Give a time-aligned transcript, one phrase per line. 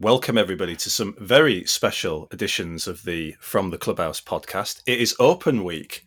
[0.00, 4.82] Welcome, everybody, to some very special editions of the From the Clubhouse podcast.
[4.86, 6.04] It is open week,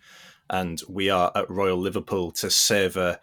[0.50, 3.18] and we are at Royal Liverpool to savour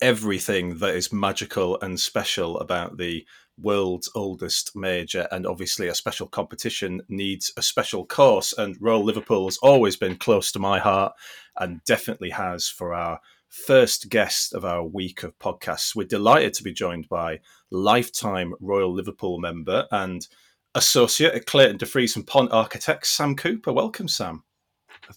[0.00, 3.26] everything that is magical and special about the
[3.60, 5.26] world's oldest major.
[5.32, 10.14] And obviously, a special competition needs a special course, and Royal Liverpool has always been
[10.14, 11.12] close to my heart
[11.58, 13.18] and definitely has for our
[13.54, 15.94] first guest of our week of podcasts.
[15.94, 20.26] We're delighted to be joined by lifetime Royal Liverpool member and
[20.74, 23.72] associate at Clayton De Vries and Pont Architects, Sam Cooper.
[23.72, 24.42] Welcome, Sam.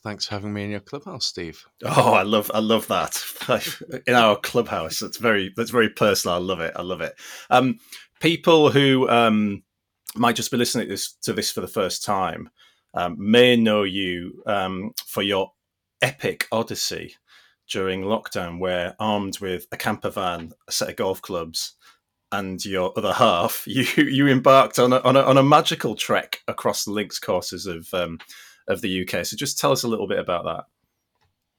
[0.03, 1.65] Thanks for having me in your clubhouse, Steve.
[1.83, 4.99] Oh, I love, I love that in our clubhouse.
[4.99, 6.35] That's very, that's very personal.
[6.35, 6.73] I love it.
[6.75, 7.15] I love it.
[7.49, 7.79] Um,
[8.19, 9.63] people who um,
[10.15, 12.49] might just be listening to this, to this for the first time
[12.93, 15.53] um, may know you um, for your
[16.03, 17.15] epic odyssey
[17.69, 21.75] during lockdown where armed with a camper van, a set of golf clubs,
[22.31, 26.41] and your other half, you you embarked on a, on a, on a magical trek
[26.47, 28.19] across the links courses of um,
[28.67, 29.25] of the UK.
[29.25, 30.65] So just tell us a little bit about that.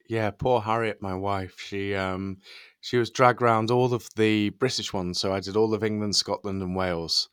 [0.08, 1.56] Yeah, poor Harriet, my wife.
[1.58, 2.38] She um
[2.80, 5.20] she was dragged around all of the British ones.
[5.20, 7.28] So I did all of England, Scotland, and Wales.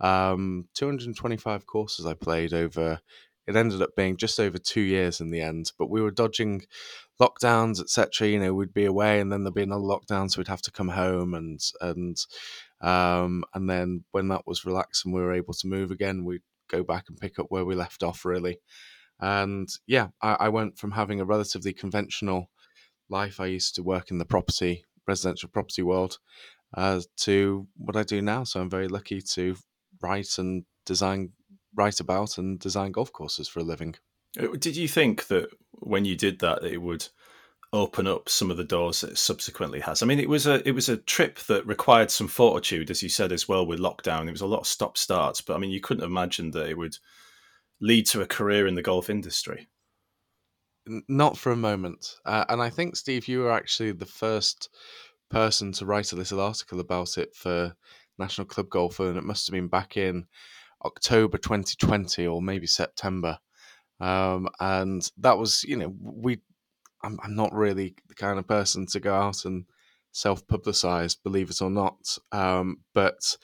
[0.00, 3.00] Um, 225 courses I played over.
[3.46, 6.66] It ended up being just over two years in the end, but we were dodging
[7.20, 8.28] lockdowns, etc.
[8.28, 10.70] You know, we'd be away, and then there'd be another lockdown, so we'd have to
[10.70, 12.16] come home, and and
[12.80, 16.42] um, and then when that was relaxed and we were able to move again, we'd
[16.68, 18.60] go back and pick up where we left off, really.
[19.20, 22.50] And yeah, I, I went from having a relatively conventional
[23.08, 23.40] life.
[23.40, 26.18] I used to work in the property, residential property world,
[26.74, 28.44] uh, to what I do now.
[28.44, 29.56] So I'm very lucky to
[30.00, 31.32] write and design,
[31.74, 33.96] write about and design golf courses for a living.
[34.38, 37.06] Uh, did you think that when you did that, it would
[37.72, 40.02] open up some of the doors that it subsequently has?
[40.02, 43.08] I mean, it was a it was a trip that required some fortitude, as you
[43.08, 44.28] said as well with lockdown.
[44.28, 46.76] It was a lot of stop starts, but I mean, you couldn't imagine that it
[46.76, 46.96] would
[47.80, 49.68] lead to a career in the golf industry.
[51.08, 52.16] Not for a moment.
[52.24, 54.70] Uh, and I think Steve, you were actually the first
[55.30, 57.74] person to write a little article about it for
[58.18, 60.26] National Club Golfer, and it must have been back in
[60.84, 63.38] October 2020 or maybe September.
[64.00, 66.40] Um, and that was, you know, we.
[67.04, 69.66] I'm, I'm not really the kind of person to go out and
[70.10, 72.18] self-publicize, believe it or not.
[72.32, 73.36] Um, but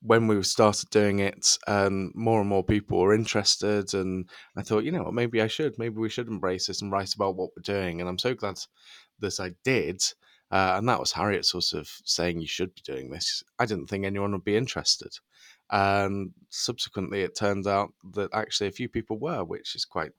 [0.00, 4.84] when we started doing it, and more and more people were interested, and I thought,
[4.84, 7.50] you know what, maybe I should, maybe we should embrace this and write about what
[7.56, 8.00] we're doing.
[8.00, 8.60] And I'm so glad
[9.18, 10.00] that I did.
[10.52, 13.42] Uh, and that was Harriet sort of saying you should be doing this.
[13.58, 15.10] I didn't think anyone would be interested.
[15.70, 20.12] And subsequently, it turned out that actually a few people were, which is quite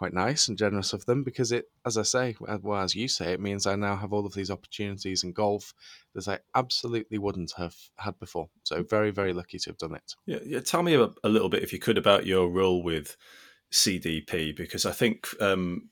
[0.00, 3.34] quite nice and generous of them because it, as I say, well as you say,
[3.34, 5.74] it means I now have all of these opportunities in golf
[6.14, 8.48] that I absolutely wouldn't have had before.
[8.62, 10.14] So very, very lucky to have done it.
[10.24, 10.60] Yeah, yeah.
[10.60, 13.14] Tell me a, a little bit, if you could, about your role with
[13.70, 15.90] CDP because I think um,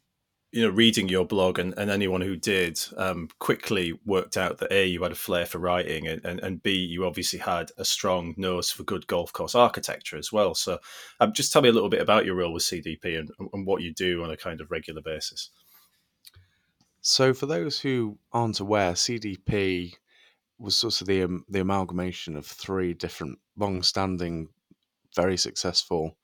[0.50, 4.72] you know, reading your blog and, and anyone who did um, quickly worked out that
[4.72, 7.84] A, you had a flair for writing, and, and, and, B, you obviously had a
[7.84, 10.54] strong nose for good golf course architecture as well.
[10.54, 10.78] So
[11.20, 13.82] um, just tell me a little bit about your role with CDP and, and what
[13.82, 15.50] you do on a kind of regular basis.
[17.00, 19.94] So, for those who aren't aware, CDP
[20.58, 24.48] was sort of the, um, the amalgamation of three different long standing,
[25.14, 26.16] very successful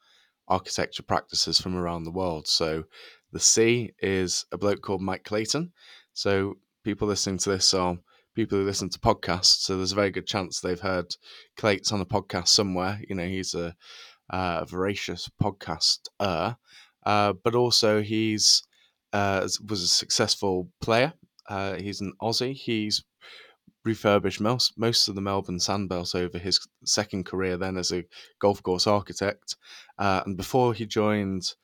[0.49, 2.49] architecture practices from around the world.
[2.49, 2.85] So,
[3.34, 5.72] the C is a bloke called Mike Clayton.
[6.12, 7.99] So people listening to this are
[8.37, 9.62] people who listen to podcasts.
[9.62, 11.17] So there's a very good chance they've heard
[11.56, 13.00] Clates on a podcast somewhere.
[13.09, 13.75] You know, he's a,
[14.31, 16.56] uh, voracious podcaster,
[17.05, 18.62] uh, but also he's
[19.12, 21.12] uh, was a successful player.
[21.49, 22.55] Uh, he's an Aussie.
[22.55, 23.05] He's
[23.84, 28.05] refurbished most most of the Melbourne Sandbelt over his second career then as a
[28.41, 29.56] golf course architect.
[29.99, 31.55] Uh, and before he joined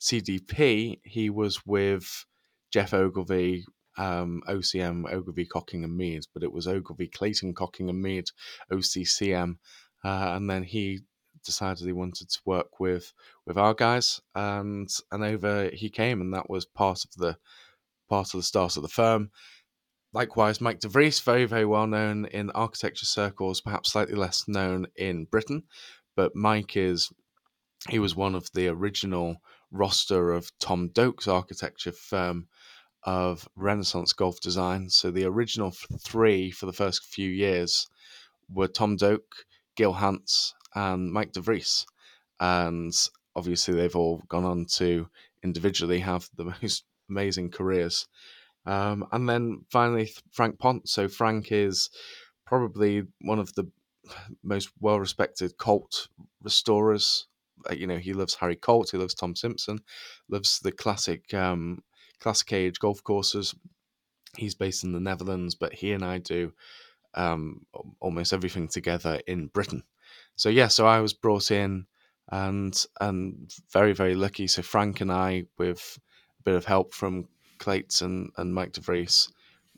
[0.00, 2.24] CDP, he was with
[2.72, 3.64] Geoff Ogilvy,
[3.96, 8.24] um, OCM, Ogilvy, Cocking and Mead, but it was Ogilvy, Clayton, Cocking and Mead,
[8.72, 9.56] OCCM.
[10.04, 11.00] Uh, and then he
[11.44, 13.12] decided he wanted to work with
[13.46, 17.36] with our guys and and over he came and that was part of the
[18.08, 19.30] part of the start of the firm
[20.12, 24.86] likewise mike de vries very very well known in architecture circles perhaps slightly less known
[24.96, 25.62] in britain
[26.16, 27.10] but mike is
[27.90, 29.36] he was one of the original
[29.74, 32.46] roster of Tom Doak's architecture firm
[33.02, 34.88] of Renaissance golf design.
[34.88, 37.86] So the original three for the first few years
[38.48, 39.44] were Tom Doak,
[39.76, 41.86] Gil Hanse, and Mike de Vries.
[42.40, 42.92] And
[43.36, 45.08] obviously, they've all gone on to
[45.42, 48.06] individually have the most amazing careers.
[48.66, 50.88] Um, and then finally, Frank Pont.
[50.88, 51.90] So Frank is
[52.46, 53.68] probably one of the
[54.42, 56.08] most well respected Colt
[56.42, 57.26] restorers.
[57.68, 59.80] Uh, you know, he loves Harry Colt, he loves Tom Simpson,
[60.28, 61.82] loves the classic um,
[62.20, 63.54] classic age golf courses.
[64.36, 66.52] He's based in the Netherlands, but he and I do
[67.14, 67.66] um,
[68.00, 69.84] almost everything together in Britain.
[70.36, 71.86] So yeah, so I was brought in
[72.30, 74.46] and and very very lucky.
[74.46, 75.98] So Frank and I, with
[76.40, 77.28] a bit of help from
[77.58, 79.30] Clates and, and Mike DeVries,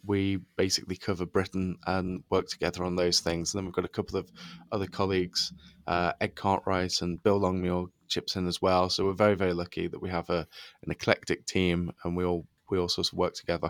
[0.07, 3.53] we basically cover Britain and work together on those things.
[3.53, 4.31] And then we've got a couple of
[4.73, 5.53] other colleagues,
[5.87, 8.89] uh, Ed Cartwright and Bill Longmuir chips in as well.
[8.89, 10.47] So we're very very lucky that we have a
[10.83, 13.69] an eclectic team and we all we all sort of work together.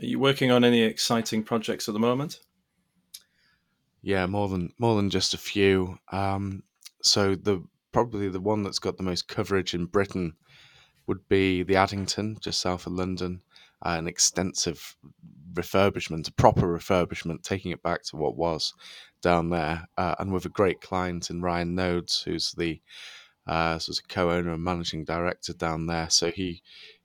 [0.00, 2.40] Are you working on any exciting projects at the moment?
[4.02, 5.98] Yeah, more than more than just a few.
[6.10, 6.62] Um,
[7.02, 10.34] so the probably the one that's got the most coverage in Britain
[11.06, 13.42] would be the Addington, just south of London.
[13.84, 14.96] Uh, an extensive
[15.54, 18.74] refurbishment, a proper refurbishment, taking it back to what was
[19.22, 22.80] down there, uh, and with a great client in Ryan Noades, who's the
[23.46, 26.10] uh, sort of co-owner and managing director down there.
[26.10, 26.62] So he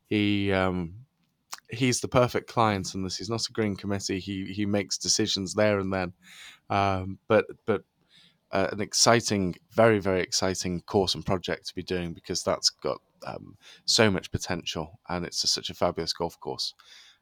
[0.08, 0.94] he um,
[1.70, 4.20] he's the perfect client and this he's not a green committee.
[4.20, 6.14] He he makes decisions there and then.
[6.70, 7.84] Um, but but
[8.52, 13.00] uh, an exciting, very very exciting course and project to be doing because that's got
[13.26, 16.74] um, so much potential and it's a, such a fabulous golf course.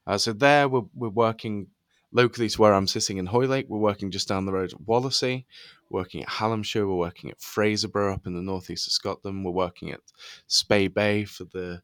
[0.08, 1.68] Uh, so there we're, we're working
[2.14, 3.68] locally to where I'm sitting in Hoylake.
[3.68, 5.46] We're working just down the road at Wallasey,
[5.90, 9.92] working at Hallamshire, we're working at Fraserburgh up in the northeast of Scotland, we're working
[9.92, 10.00] at
[10.48, 11.82] Spey Bay for the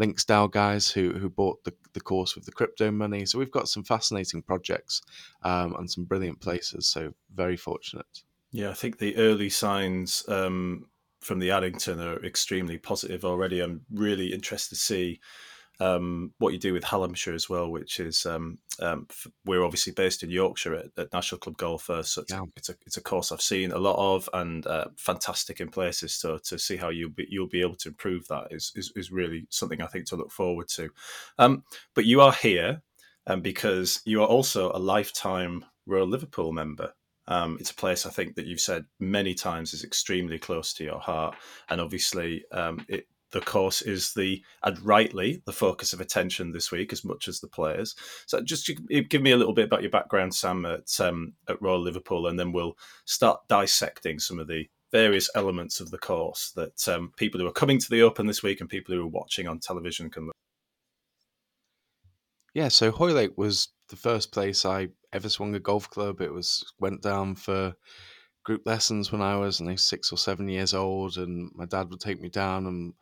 [0.00, 3.24] LinksDAO guys who who bought the, the course with the crypto money.
[3.26, 5.02] So we've got some fascinating projects
[5.42, 6.86] um, and some brilliant places.
[6.88, 8.22] So very fortunate.
[8.50, 10.86] Yeah, I think the early signs um,
[11.20, 13.60] from the Addington are extremely positive already.
[13.60, 15.20] I'm really interested to see
[15.80, 19.06] um, what you do with Hallamshire as well, which is um, um,
[19.44, 22.42] we're obviously based in Yorkshire at, at National Club Golfer, so it's, yeah.
[22.56, 26.14] it's, a it's a course I've seen a lot of and uh, fantastic in places.
[26.14, 29.10] So to see how you'll be you'll be able to improve that is is, is
[29.10, 30.90] really something I think to look forward to.
[31.38, 32.82] Um, but you are here
[33.26, 36.92] um, because you are also a lifetime Royal Liverpool member.
[37.26, 40.84] Um, it's a place I think that you've said many times is extremely close to
[40.84, 41.34] your heart,
[41.68, 46.70] and obviously um, it the course is the and rightly the focus of attention this
[46.70, 47.96] week as much as the players.
[48.26, 51.80] So just give me a little bit about your background, Sam, at um, at Royal
[51.80, 56.88] Liverpool, and then we'll start dissecting some of the various elements of the course that
[56.88, 59.48] um, people who are coming to the Open this week and people who are watching
[59.48, 60.36] on television can look.
[62.54, 66.20] Yeah, so Hoylake was the first place I ever swung a golf club.
[66.20, 67.74] It was went down for
[68.44, 71.90] group lessons when I was, I think, six or seven years old, and my dad
[71.90, 72.94] would take me down and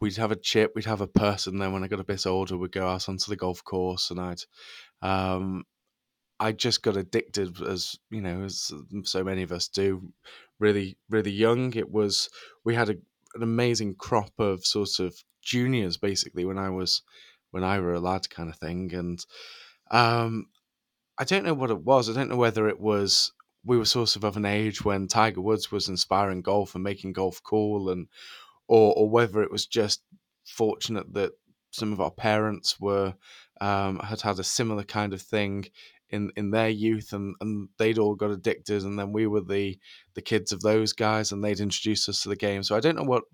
[0.00, 1.58] we'd have a chip, we'd have a person.
[1.58, 4.20] Then when I got a bit older, we'd go out onto the golf course, and
[4.20, 4.42] I'd,
[5.02, 5.64] um,
[6.40, 8.72] I just got addicted, as you know, as
[9.04, 10.12] so many of us do,
[10.58, 11.74] really, really young.
[11.74, 12.28] It was
[12.64, 12.96] we had a,
[13.34, 17.02] an amazing crop of sort of juniors, basically, when I was
[17.50, 19.24] when I were a lad, kind of thing, and
[19.90, 20.46] um,
[21.18, 22.08] I don't know what it was.
[22.08, 23.32] I don't know whether it was
[23.64, 27.12] we were sort of of an age when Tiger Woods was inspiring golf and making
[27.12, 28.08] golf cool, and
[28.68, 30.02] or or whether it was just
[30.46, 31.32] fortunate that
[31.70, 33.14] some of our parents were
[33.60, 35.66] um, had had a similar kind of thing
[36.10, 39.78] in in their youth and and they'd all got addicted and then we were the
[40.14, 42.62] the kids of those guys and they'd introduced us to the game.
[42.62, 43.24] So i don't know what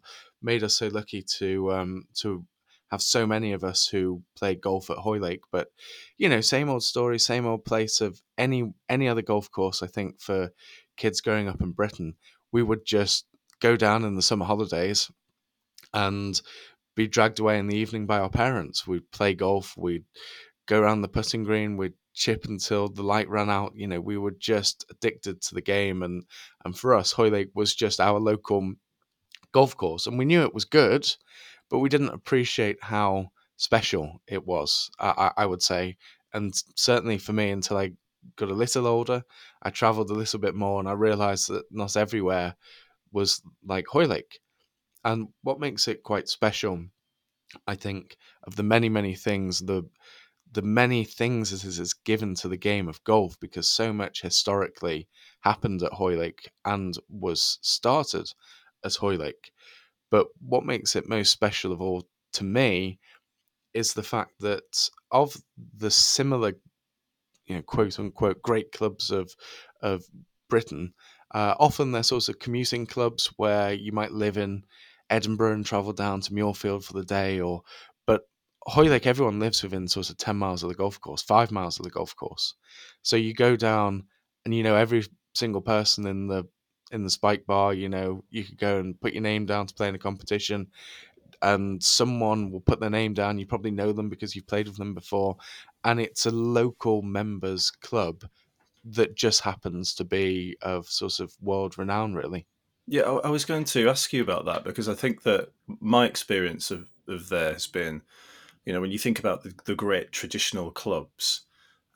[0.41, 2.45] made us so lucky to um to
[2.91, 5.43] have so many of us who played golf at Hoylake.
[5.53, 5.69] But
[6.17, 9.83] you know, same old story, same old place of any any other golf course.
[9.83, 10.51] I think for
[10.97, 12.15] kids growing up in Britain,
[12.53, 13.27] we would just
[13.61, 15.11] go down in the summer holidays
[15.93, 16.41] and
[16.95, 18.87] be dragged away in the evening by our parents.
[18.87, 19.77] We'd play golf.
[19.77, 20.05] We'd
[20.67, 21.77] go around the putting green.
[21.77, 23.73] We'd chip until the light ran out.
[23.77, 26.25] You know, we were just addicted to the game, and
[26.65, 28.75] and for us, Hoylake was just our local
[29.53, 31.07] golf course, and we knew it was good
[31.71, 34.91] but we didn't appreciate how special it was.
[34.99, 35.97] I, I would say,
[36.33, 37.93] and certainly for me, until I
[38.37, 39.25] got a little older,
[39.63, 42.57] I travelled a little bit more, and I realised that not everywhere
[43.13, 44.41] was like Hoylake.
[45.05, 46.87] And what makes it quite special,
[47.67, 49.89] I think, of the many many things the
[50.53, 55.07] the many things it has given to the game of golf because so much historically
[55.41, 58.33] happened at Hoylake and was started
[58.83, 59.53] as Hoylake.
[60.11, 62.99] But what makes it most special of all to me
[63.75, 65.37] is the fact that of
[65.77, 66.55] the similar,
[67.47, 69.31] you know, quote unquote, great clubs of
[69.83, 70.05] of
[70.49, 70.95] Britain,
[71.35, 74.65] uh, often they're sort of commuting clubs where you might live in
[75.11, 77.63] Edinburgh and travel down to Muirfield for the day, or
[78.07, 78.23] but
[78.67, 81.85] Hoylake, everyone lives within sort of ten miles of the golf course, five miles of
[81.85, 82.55] the golf course.
[83.03, 84.05] So you go down,
[84.45, 86.45] and you know every single person in the
[86.91, 87.75] in the spike bar.
[87.75, 90.69] You know, you could go and put your name down to play in a competition,
[91.43, 93.39] and someone will put their name down.
[93.39, 95.37] You probably know them because you've played with them before,
[95.85, 98.25] and it's a local members club
[98.85, 102.47] that just happens to be of sort of world renown, really.
[102.87, 106.71] Yeah, I was going to ask you about that because I think that my experience
[106.71, 108.01] of, of there has been,
[108.65, 111.43] you know, when you think about the, the great traditional clubs,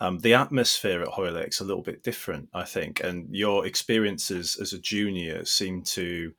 [0.03, 4.57] um, the atmosphere at Hoylake is a little bit different, I think, and your experiences
[4.61, 6.35] as a junior seem to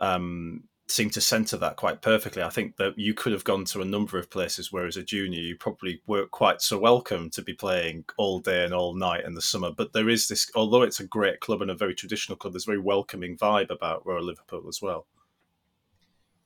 [0.00, 2.42] um, seem to centre that quite perfectly.
[2.42, 5.04] I think that you could have gone to a number of places where, as a
[5.04, 9.24] junior, you probably weren't quite so welcome to be playing all day and all night
[9.24, 9.70] in the summer.
[9.70, 12.66] But there is this, although it's a great club and a very traditional club, there's
[12.66, 15.06] a very welcoming vibe about Royal Liverpool as well.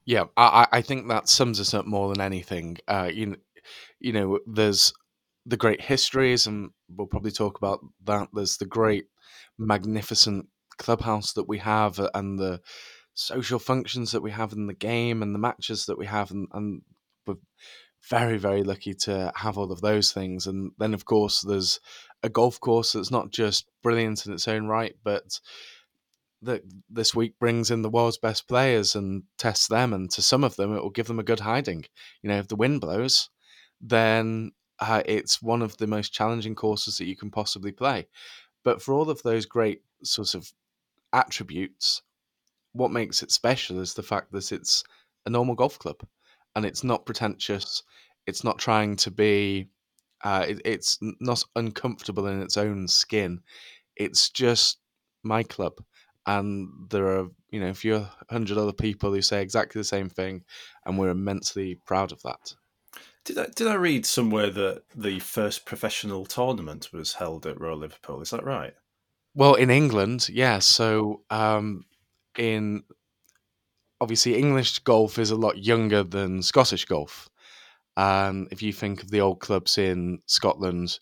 [0.05, 2.77] Yeah, I, I think that sums us up more than anything.
[2.87, 3.37] Uh, you,
[4.01, 4.93] you know, there's
[5.49, 8.29] the great histories, and we'll probably talk about that.
[8.35, 9.07] There's the great,
[9.57, 12.61] magnificent clubhouse that we have, uh, and the
[13.15, 16.49] social functions that we have in the game, and the matches that we have, and,
[16.53, 16.83] and
[17.27, 17.37] we're
[18.11, 20.47] very, very lucky to have all of those things.
[20.47, 21.81] And then, of course, there's
[22.23, 25.41] a golf course that's not just brilliant in its own right, but
[26.43, 30.45] that this week brings in the world's best players and tests them, and to some
[30.45, 31.87] of them, it will give them a good hiding.
[32.23, 33.31] You know, if the wind blows,
[33.81, 38.07] then uh, it's one of the most challenging courses that you can possibly play.
[38.65, 40.53] But for all of those great sorts of
[41.13, 42.03] attributes,
[42.73, 44.85] what makes it special is the fact that it's
[45.27, 46.01] a normal golf club
[46.55, 47.83] and it's not pretentious.
[48.27, 49.69] It's not trying to be,
[50.23, 53.41] uh, it, it's not uncomfortable in its own skin.
[53.97, 54.79] It's just
[55.23, 55.75] my club.
[56.27, 60.11] And there are, you know, a few hundred other people who say exactly the same
[60.11, 60.45] thing.
[60.85, 62.55] And we're immensely proud of that.
[63.25, 67.79] Did I, did I read somewhere that the first professional tournament was held at Royal
[67.79, 68.21] Liverpool?
[68.23, 68.75] Is that right?
[69.35, 70.59] Well, in England, yeah.
[70.61, 71.85] So, um,
[72.37, 72.85] in
[74.01, 77.29] obviously English golf is a lot younger than Scottish golf.
[77.97, 80.99] And if you think of the old clubs in Scotland,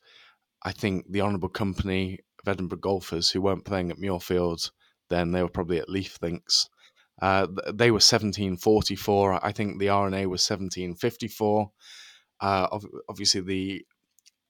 [0.65, 4.71] I think the Honourable Company of Edinburgh Golfers, who weren't playing at Muirfield,
[5.11, 6.69] then they were probably at Leith Links.
[7.21, 9.45] Uh, they were 1744.
[9.45, 11.71] I think the R&A was 1754.
[12.41, 12.67] Uh,
[13.09, 13.87] obviously, the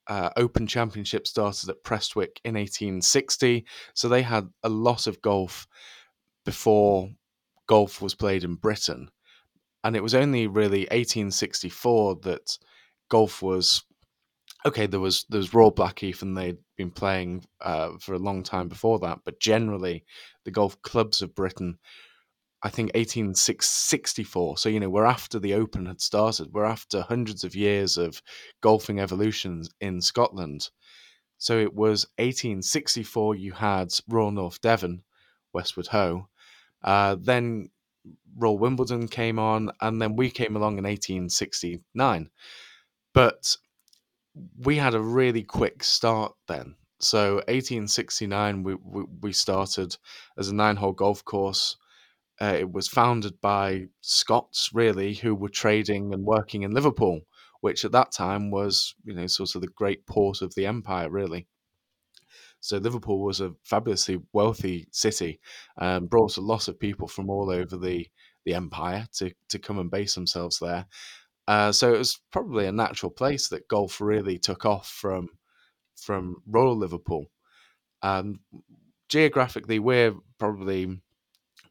[0.09, 3.65] uh, Open Championship started at Prestwick in 1860,
[3.95, 5.67] so they had a lot of golf
[6.45, 7.11] before
[7.67, 9.11] golf was played in Britain.
[9.85, 12.59] And it was only really 1864 that
[13.09, 13.85] golf was
[14.65, 14.87] okay.
[14.87, 18.69] There was there was Royal Blackheath, and they'd been playing uh, for a long time
[18.69, 19.21] before that.
[19.25, 20.05] But generally,
[20.45, 21.79] the golf clubs of Britain
[22.67, 24.59] I think 1864.
[24.59, 26.53] So, you know, we're after the Open had started.
[26.53, 28.21] We're after hundreds of years of
[28.61, 30.71] golfing evolutions in Scotland.
[31.39, 35.05] So it was 1864, you had Royal North Devon,
[35.53, 36.27] Westward Ho.
[36.83, 37.71] Uh, then
[38.37, 42.31] Royal Wimbledon came on, and then we came along in 1869.
[43.15, 43.57] But
[44.59, 46.75] we had a really quick start then.
[46.99, 49.97] So 1869, we, we, we started
[50.37, 51.77] as a nine hole golf course
[52.41, 57.21] uh, it was founded by Scots, really, who were trading and working in Liverpool,
[57.61, 61.09] which at that time was, you know, sort of the great port of the empire,
[61.09, 61.47] really.
[62.61, 65.41] So Liverpool was a fabulously wealthy city,
[65.77, 68.07] and brought a lot of people from all over the
[68.45, 70.87] the empire to to come and base themselves there.
[71.49, 75.29] Uh, so it was probably a natural place that golf really took off from
[75.97, 77.27] from Royal Liverpool.
[78.03, 78.41] And
[79.09, 81.01] geographically, we're probably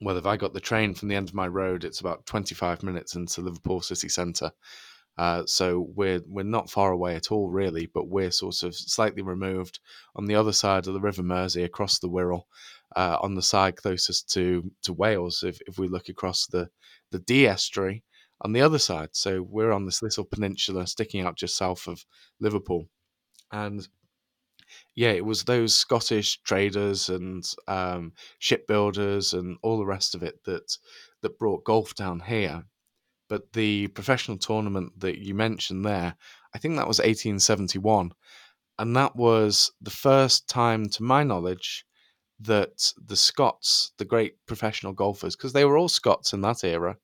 [0.02, 2.84] well, if I got the train from the end of my road, it's about 25
[2.84, 4.52] minutes into Liverpool city centre.
[5.18, 9.22] Uh, so we're we're not far away at all, really, but we're sort of slightly
[9.22, 9.80] removed
[10.16, 12.44] on the other side of the River Mersey, across the Wirral,
[12.96, 15.44] uh, on the side closest to to Wales.
[15.44, 16.70] If if we look across the
[17.12, 18.04] the Dee estuary
[18.42, 22.06] on the other side, so we're on this little peninsula sticking out just south of
[22.42, 22.90] Liverpool,
[23.54, 23.88] and
[24.96, 30.44] yeah, it was those Scottish traders and um, shipbuilders and all the rest of it
[30.46, 30.78] that
[31.22, 32.66] that brought golf down here.
[33.28, 36.16] But the professional tournament that you mentioned there,
[36.54, 38.12] I think that was 1871,
[38.78, 41.86] and that was the first time, to my knowledge,
[42.40, 46.98] that the Scots, the great professional golfers, because they were all Scots in that era,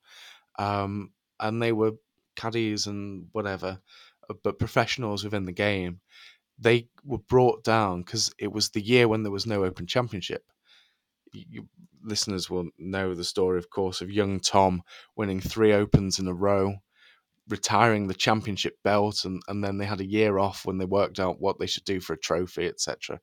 [0.60, 1.94] um, and they were
[2.36, 3.82] caddies and whatever,
[4.30, 6.02] uh, but professionals within the game
[6.62, 10.44] they were brought down because it was the year when there was no Open Championship.
[11.34, 11.68] You,
[12.04, 14.84] listeners will know the story, of course, of young Tom
[15.16, 16.76] winning three Opens in a row,
[17.50, 21.20] retiring the championship belt, and, and then they had a year off when they worked
[21.20, 23.20] out what they should do for a trophy, etc.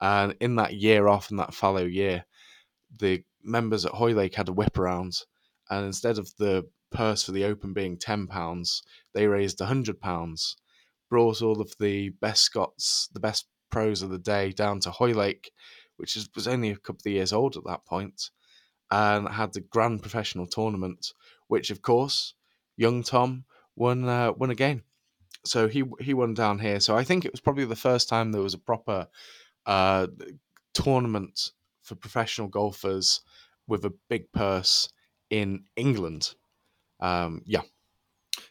[0.00, 2.24] And in that year off, in that fallow year,
[2.98, 5.22] the members at Hoylake had a whip around,
[5.70, 8.82] and instead of the purse for the Open being ten pounds,
[9.14, 10.56] they raised hundred pounds,
[11.08, 15.52] brought all of the best Scots, the best pros of the day, down to Hoylake,
[15.96, 18.30] which is, was only a couple of years old at that point,
[18.90, 21.12] and had the grand professional tournament,
[21.48, 22.34] which of course
[22.76, 23.44] young Tom
[23.76, 24.82] won uh, won again.
[25.44, 26.80] So he he won down here.
[26.80, 29.08] So I think it was probably the first time there was a proper
[29.66, 30.06] uh,
[30.74, 33.20] tournament for professional golfers
[33.66, 34.88] with a big purse
[35.30, 36.34] in England.
[37.00, 37.62] Um, yeah.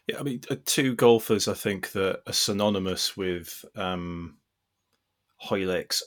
[0.08, 4.38] Yeah, I mean, uh, two golfers I think that are synonymous with um,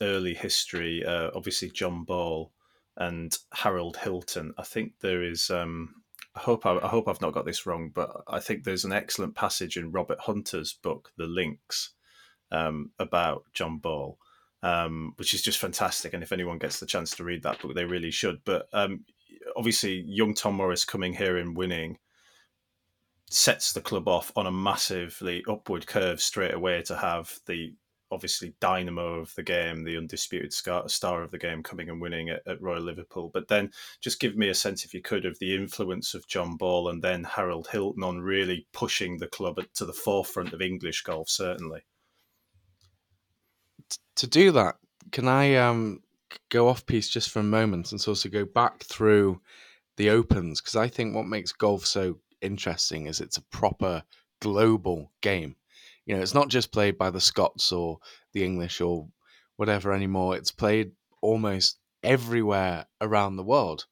[0.02, 1.06] early history.
[1.06, 2.52] Uh, obviously, John Ball
[2.98, 4.54] and Harold Hilton.
[4.58, 5.52] I think there is.
[5.52, 6.02] Um,
[6.36, 8.94] I hope I, I, hope I've not got this wrong, but I think there's an
[8.94, 11.92] excellent passage in Robert Hunter's book, The Links,
[12.52, 14.18] um, about John Ball,
[14.64, 16.14] um, which is just fantastic.
[16.14, 18.40] And if anyone gets the chance to read that book, they really should.
[18.46, 19.06] But um,
[19.56, 22.00] obviously, young Tom Morris coming here and winning
[23.34, 27.74] sets the club off on a massively upward curve straight away to have the
[28.12, 32.42] obviously dynamo of the game, the undisputed star of the game, coming and winning at,
[32.46, 33.32] at, Royal Liverpool.
[33.34, 33.72] But then,
[34.02, 37.02] just give me a sense, if you could, of the influence of John Ball and
[37.02, 41.30] then Harold Hilton on really pushing the club to the forefront of English golf.
[41.30, 41.86] Certainly.
[44.18, 44.76] To do that,
[45.14, 46.02] can I um,
[46.50, 49.42] go off piece just for a moment and sort of go back through
[49.98, 54.04] the opens because I think what makes golf so interesting is it's a proper
[54.40, 55.56] global game
[56.06, 58.00] you know, it's not just played by the Scots or
[58.34, 59.08] the English or
[59.58, 60.36] whatever anymore.
[60.36, 63.86] It's played almost everywhere around the world.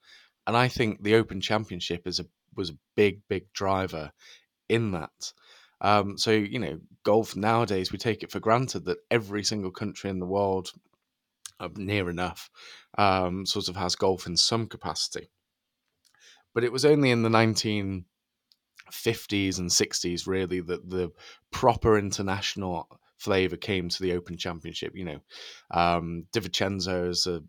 [0.48, 2.26] And I think the Open Championship is a
[2.56, 4.12] was a big, big driver
[4.68, 5.34] in that.
[5.82, 10.10] Um, so you know, golf nowadays we take it for granted that every single country
[10.10, 10.72] in the world,
[11.60, 12.50] uh, near enough,
[12.98, 15.30] um, sort of has golf in some capacity.
[16.56, 18.06] But it was only in the nineteen
[18.92, 21.12] 50s and 60s really that the
[21.52, 24.94] proper international flavor came to the Open Championship.
[24.96, 25.20] You know,
[25.72, 27.42] um, De Vicenzo is a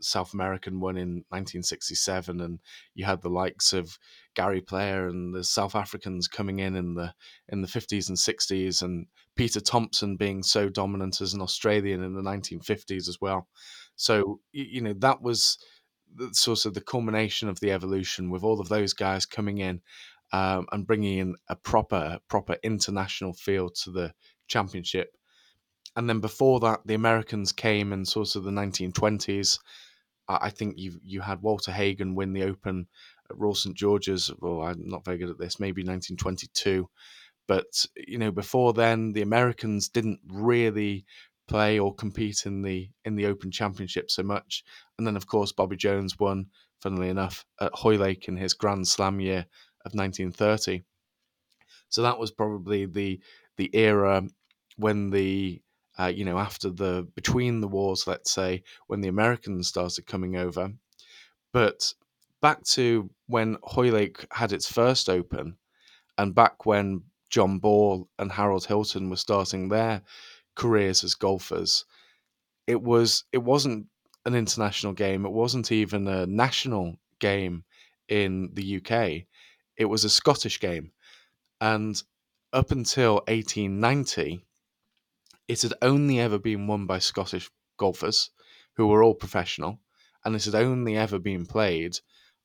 [0.00, 2.58] South American one in 1967, and
[2.94, 3.98] you had the likes of
[4.34, 7.14] Gary Player and the South Africans coming in in the
[7.48, 12.14] in the 50s and 60s, and Peter Thomson being so dominant as an Australian in
[12.14, 13.48] the 1950s as well.
[13.96, 15.58] So you know that was
[16.32, 19.80] sort of the culmination of the evolution with all of those guys coming in
[20.32, 24.12] um, and bringing in a proper proper international feel to the
[24.46, 25.16] championship.
[25.96, 29.58] And then before that, the Americans came in sort of the 1920s.
[30.26, 32.86] I think you you had Walter Hagen win the Open
[33.30, 34.30] at Royal St George's.
[34.40, 35.60] Well, I'm not very good at this.
[35.60, 36.88] Maybe 1922,
[37.46, 41.04] but you know before then, the Americans didn't really
[41.46, 44.64] play or compete in the in the Open Championship so much.
[44.98, 46.46] And then of course Bobby Jones won,
[46.80, 49.46] funnily enough, at Hoylake in his Grand Slam year
[49.84, 50.82] of 1930.
[51.88, 53.20] So that was probably the
[53.56, 54.22] the era
[54.76, 55.62] when the
[55.98, 60.36] uh, you know after the between the wars, let's say, when the Americans started coming
[60.36, 60.72] over.
[61.52, 61.94] But
[62.42, 65.56] back to when Hoylake had its first Open,
[66.18, 70.02] and back when John Ball and Harold Hilton were starting their
[70.56, 71.84] careers as golfers,
[72.66, 73.86] it was it wasn't
[74.26, 75.24] an international game.
[75.24, 77.64] It wasn't even a national game
[78.08, 79.26] in the UK
[79.76, 80.92] it was a Scottish game.
[81.60, 82.00] And
[82.52, 84.44] up until 1890,
[85.48, 88.30] it had only ever been won by Scottish golfers
[88.74, 89.80] who were all professional,
[90.24, 91.98] and it had only ever been played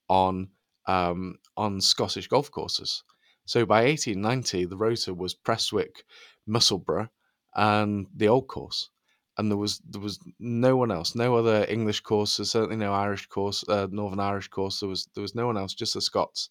[0.08, 0.50] on
[0.86, 3.04] um, on Scottish golf courses.
[3.46, 6.04] So by 1890, the rota was Prestwick,
[6.46, 7.10] Musselburgh,
[7.56, 8.90] and the Old Course,
[9.38, 13.28] and there was there was no one else, no other English courses, certainly no Irish
[13.28, 14.80] course, uh, Northern Irish course.
[14.80, 16.50] There was there was no one else, just the Scots.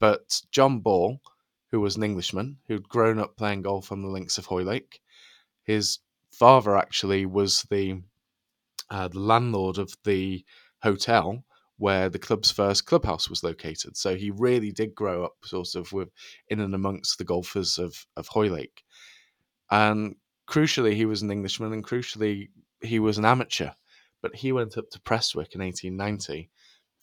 [0.00, 1.20] But John Ball,
[1.70, 5.00] who was an Englishman who'd grown up playing golf on the links of Hoylake,
[5.62, 5.98] his
[6.32, 8.02] father actually was the
[8.88, 10.44] uh, the landlord of the
[10.82, 11.44] hotel
[11.76, 13.96] where the club's first clubhouse was located.
[13.96, 16.08] So he really did grow up sort of with
[16.48, 18.82] in and amongst the golfers of of Hoylake.
[19.70, 20.16] And
[20.48, 22.48] crucially, he was an Englishman, and crucially,
[22.82, 23.70] he was an amateur.
[24.22, 26.50] But he went up to Prestwick in 1890,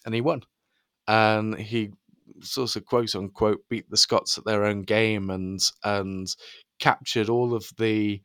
[0.05, 0.43] and he won.
[1.07, 1.91] And he
[2.41, 6.27] sort of quote unquote beat the Scots at their own game and and
[6.79, 8.21] captured all of the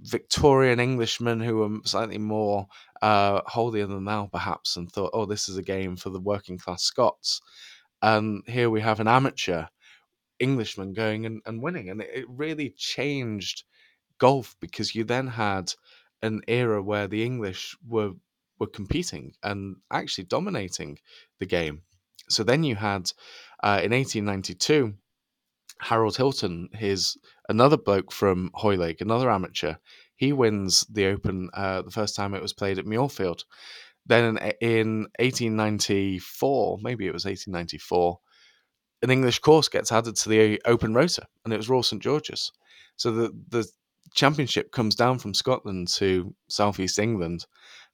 [0.00, 2.68] Victorian Englishmen who were slightly more
[3.02, 6.58] uh, holier than thou, perhaps, and thought, "Oh, this is a game for the working
[6.58, 7.40] class Scots."
[8.02, 9.66] And here we have an amateur
[10.38, 13.64] Englishman going and, and winning, and it, it really changed
[14.18, 15.72] golf because you then had
[16.22, 18.12] an era where the English were
[18.58, 20.98] were competing and actually dominating
[21.38, 21.82] the game.
[22.28, 23.10] So then you had
[23.62, 24.94] uh, in 1892
[25.80, 27.16] Harold Hilton, his
[27.48, 29.74] another bloke from Hoylake, another amateur.
[30.16, 33.44] He wins the Open uh, the first time it was played at Muirfield.
[34.06, 38.18] Then in 1894, maybe it was 1894,
[39.02, 42.50] an English course gets added to the Open Rota, and it was Royal St George's.
[42.96, 43.68] So the the
[44.14, 47.46] championship comes down from Scotland to southeast England,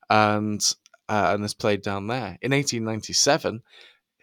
[0.08, 0.62] and
[1.08, 2.38] uh, and is played down there.
[2.40, 3.62] In 1897,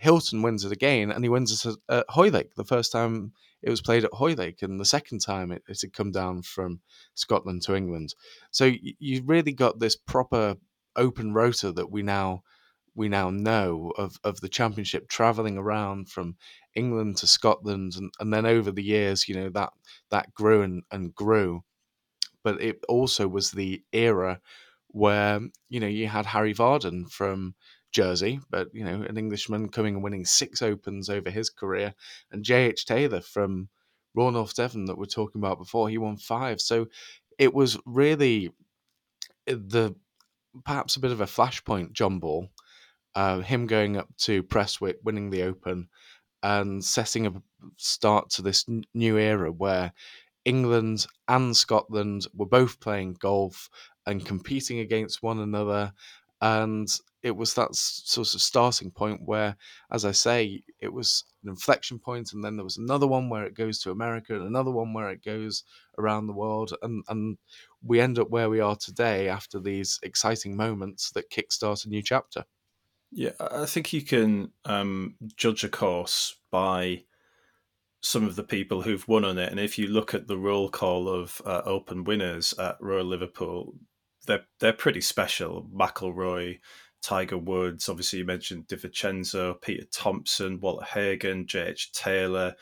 [0.02, 3.82] Hilton wins it again, and he wins it at Hoylake the first time it was
[3.82, 6.80] played at Hoylake, and the second time it, it had come down from
[7.14, 8.16] Scotland to England.
[8.50, 10.56] So you, you really got this proper
[10.96, 12.42] open rota that we now
[12.96, 16.36] we now know of, of the championship traveling around from
[16.76, 19.70] England to Scotland and, and then over the years, you know, that
[20.10, 21.64] that grew and, and grew.
[22.44, 24.42] But it also was the era
[24.88, 27.54] where, you know, you had Harry Vardon from
[27.92, 31.94] Jersey, but you know, an Englishman coming and winning six opens over his career,
[32.32, 32.86] and J.H.
[32.86, 33.70] Taylor from
[34.16, 36.60] Royal North Devon that we're talking about before, he won five.
[36.62, 36.88] So
[37.38, 38.52] it was really
[39.48, 39.96] eh, the
[40.66, 42.50] perhaps a bit of a flashpoint, John Ball,
[43.16, 45.88] uh, him going up to Prestwick, winning the Open,
[46.44, 47.34] and setting a
[47.78, 49.94] start to this n- new era where
[50.46, 53.70] England and Scotland were both playing golf
[54.06, 55.94] and competing against one another.
[56.42, 56.90] And
[57.24, 59.56] it was that sort of starting point where,
[59.92, 63.46] as I say, it was an inflection point, and then there was another one where
[63.46, 65.64] it goes to America, and another one where it goes
[66.00, 67.38] around the world, and and
[67.84, 72.02] we end up where we are today after these exciting moments that kickstart a new
[72.02, 72.46] chapter.
[73.12, 77.04] Yeah, I think you can um, judge a course by
[78.02, 80.70] some of the people who've won on it, and if you look at the roll
[80.70, 83.76] call of uh, Open winners at Royal Liverpool,
[84.28, 85.68] they're they're pretty special.
[85.74, 86.60] McIlroy,
[87.02, 91.92] Tiger Woods, obviously you mentioned De Vicenzo, Peter Thomson, Walter Hagen, J.H.
[91.94, 92.56] Taylor,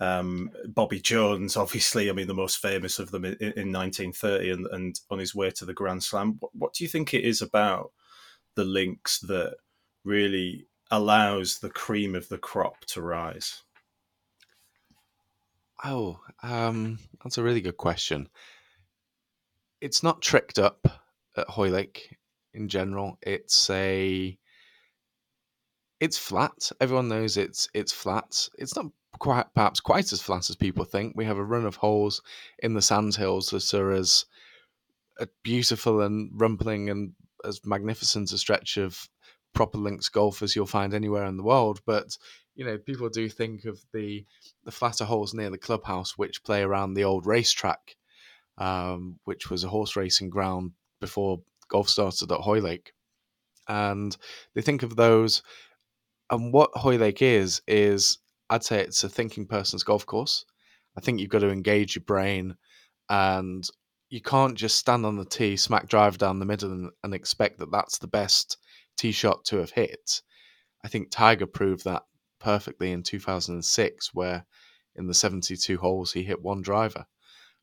[0.00, 4.66] um, Bobby Jones, obviously, I mean, the most famous of them in, in 1930 and,
[4.66, 6.36] and, on his way to the Grand Slam.
[6.38, 7.90] What, what, do you think it is about
[8.54, 9.56] the links that
[10.04, 13.62] really allows the cream of the crop to rise?
[15.84, 18.28] Oh, um, that's a really good question.
[19.80, 20.88] It's not tricked up
[21.36, 22.16] at Hoylake
[22.54, 23.18] in general.
[23.22, 24.36] It's a
[26.00, 26.70] it's flat.
[26.80, 28.48] Everyone knows it's it's flat.
[28.58, 28.86] It's not
[29.18, 31.14] quite perhaps quite as flat as people think.
[31.16, 32.22] We have a run of holes
[32.60, 34.24] in the sandhills that are as
[35.20, 37.12] uh, beautiful and rumpling and
[37.44, 39.08] as magnificent a stretch of
[39.54, 41.80] proper links golf as you'll find anywhere in the world.
[41.86, 42.16] But
[42.54, 44.24] you know, people do think of the
[44.64, 47.96] the flatter holes near the clubhouse, which play around the old racetrack,
[48.58, 52.92] um, which was a horse racing ground before golf started at Hoylake.
[53.68, 54.16] And
[54.54, 55.42] they think of those.
[56.30, 58.18] And what Hoylake is, is
[58.50, 60.44] I'd say it's a thinking person's golf course.
[60.96, 62.56] I think you've got to engage your brain
[63.08, 63.66] and
[64.10, 67.58] you can't just stand on the tee, smack drive down the middle, and, and expect
[67.58, 68.56] that that's the best
[68.96, 70.22] tee shot to have hit.
[70.84, 72.02] I think Tiger proved that
[72.40, 74.46] perfectly in 2006, where
[74.96, 77.06] in the 72 holes he hit one driver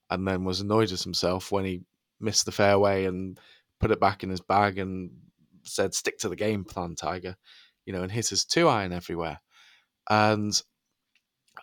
[0.09, 1.81] and then was annoyed at himself when he
[2.19, 3.39] missed the fairway and
[3.79, 5.11] put it back in his bag and
[5.63, 7.35] said, stick to the game plan, Tiger,
[7.85, 9.39] you know, and hit his two iron everywhere.
[10.09, 10.59] And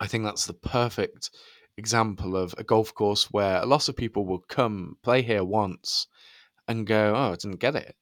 [0.00, 1.30] I think that's the perfect
[1.76, 6.06] example of a golf course where a lot of people will come play here once
[6.68, 7.96] and go, "Oh, I didn't get it."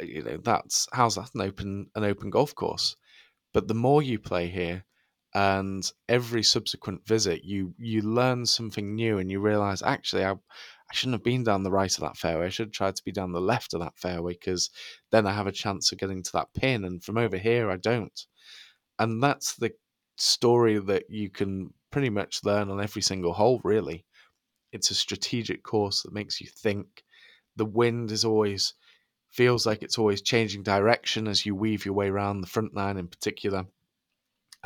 [0.00, 2.96] You know, that's how's that an open an open golf course?
[3.52, 4.84] But the more you play here,
[5.36, 10.94] and every subsequent visit, you you learn something new, and you realize actually I I
[10.94, 12.46] shouldn't have been down the right of that fairway.
[12.46, 14.70] I should have tried to be down the left of that fairway because
[15.10, 17.76] then I have a chance of getting to that pin, and from over here I
[17.76, 18.18] don't.
[18.98, 19.72] And that's the
[20.16, 24.06] story that you can pretty much learn on every single hole, really.
[24.72, 27.04] It's a strategic course that makes you think.
[27.56, 28.72] The wind is always
[29.28, 32.96] feels like it's always changing direction as you weave your way around the front nine
[32.96, 33.66] in particular.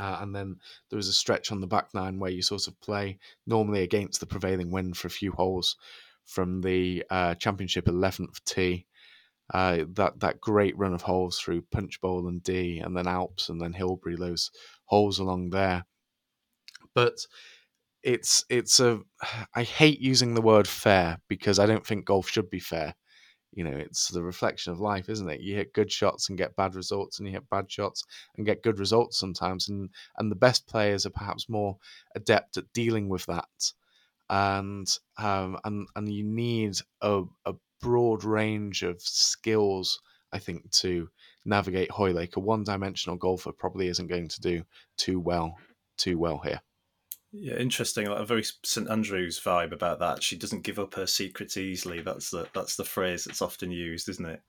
[0.00, 0.56] Uh, and then
[0.88, 4.18] there is a stretch on the back nine where you sort of play normally against
[4.18, 5.76] the prevailing wind for a few holes
[6.24, 8.86] from the uh, championship 11th tee.
[9.52, 13.48] Uh, that that great run of holes through Punch Bowl and Dee, and then Alps,
[13.48, 14.50] and then Hilbre, those
[14.84, 15.84] holes along there.
[16.94, 17.26] But
[18.02, 19.00] it's it's a
[19.54, 22.94] I hate using the word fair because I don't think golf should be fair.
[23.52, 25.40] You know, it's the reflection of life, isn't it?
[25.40, 28.04] You hit good shots and get bad results, and you hit bad shots
[28.36, 29.68] and get good results sometimes.
[29.68, 31.76] And and the best players are perhaps more
[32.14, 33.72] adept at dealing with that
[34.30, 34.86] and
[35.18, 40.00] um, and and you need a, a broad range of skills,
[40.32, 41.08] I think, to
[41.44, 42.36] navigate Hoylake.
[42.36, 44.62] A one-dimensional golfer probably isn't going to do
[44.96, 45.56] too well,
[45.98, 46.60] too well here.
[47.32, 48.06] Yeah, interesting.
[48.06, 50.22] Like a very St Andrews vibe about that.
[50.22, 52.00] She doesn't give up her secrets easily.
[52.00, 54.42] That's the that's the phrase that's often used, isn't it?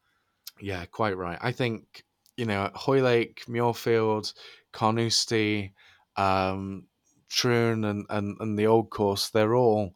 [0.60, 1.38] Yeah, quite right.
[1.42, 2.04] I think
[2.38, 4.34] you know Hoylake, Muirfield,
[4.72, 5.74] Carnoustie,
[6.16, 6.88] um,
[7.30, 9.30] Troon, and, and and the old course.
[9.30, 9.94] They're all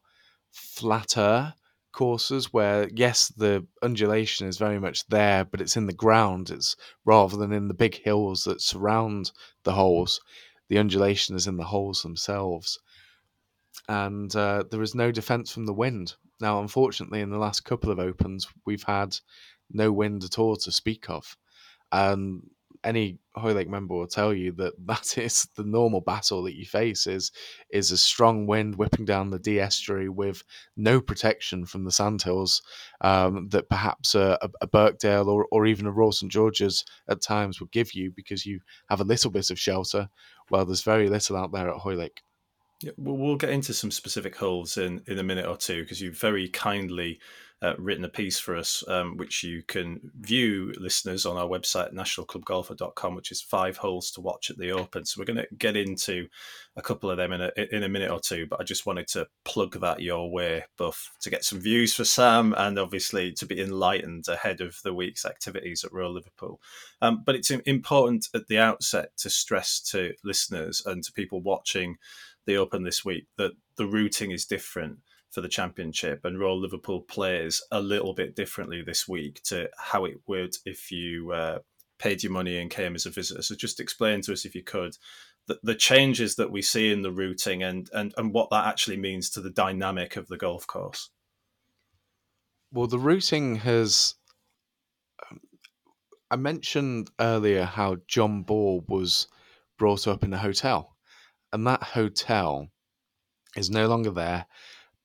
[0.52, 1.54] flatter
[1.92, 6.76] courses where yes the undulation is very much there but it's in the ground it's
[7.06, 9.32] rather than in the big hills that surround
[9.64, 10.20] the holes
[10.68, 12.80] the undulation is in the holes themselves.
[13.88, 16.16] And uh, there is no defense from the wind.
[16.40, 19.18] Now unfortunately in the last couple of opens we've had
[19.72, 21.38] no wind at all to speak of.
[21.92, 22.50] And
[22.86, 27.08] any Hoylake member will tell you that that is the normal battle that you face
[27.08, 27.32] is
[27.70, 30.44] is a strong wind whipping down the Dee estuary with
[30.78, 32.62] no protection from the sandhills
[33.02, 37.60] um, that perhaps a, a, Birkdale or, or even a Royal St George's at times
[37.60, 40.10] would give you because you have a little bit of shelter.
[40.50, 42.22] Well, there's very little out there at Hoylake.
[42.82, 46.12] Yeah, well, get into some specific holes in, in a minute or two because you
[46.12, 47.20] very kindly
[47.62, 51.94] uh, written a piece for us, um, which you can view, listeners, on our website,
[51.94, 55.06] nationalclubgolfer.com, which is five holes to watch at the Open.
[55.06, 56.28] So we're going to get into
[56.76, 59.08] a couple of them in a, in a minute or two, but I just wanted
[59.10, 63.46] to plug that your way, Buff, to get some views for Sam and obviously to
[63.46, 66.60] be enlightened ahead of the week's activities at Royal Liverpool.
[67.02, 71.96] Um, but it's important at the outset to stress to listeners and to people watching
[72.46, 75.00] the Open this week that the routing is different
[75.36, 80.06] for the championship, and Royal Liverpool plays a little bit differently this week to how
[80.06, 81.60] it would if you uh,
[82.00, 83.42] paid your money and came as a visitor.
[83.42, 84.96] So just explain to us, if you could,
[85.48, 88.96] the, the changes that we see in the routing and, and and what that actually
[88.96, 91.12] means to the dynamic of the golf course.
[92.72, 94.16] Well, the routing has.
[95.30, 95.42] Um,
[96.32, 99.28] I mentioned earlier how John Ball was
[99.78, 100.96] brought up in a hotel,
[101.52, 102.70] and that hotel
[103.58, 104.46] is no longer there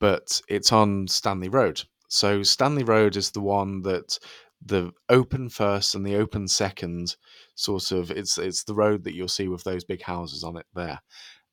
[0.00, 1.82] but it's on Stanley Road.
[2.08, 4.18] So Stanley Road is the one that
[4.64, 7.16] the open first and the open second
[7.54, 10.66] sort of it's it's the road that you'll see with those big houses on it
[10.74, 11.00] there.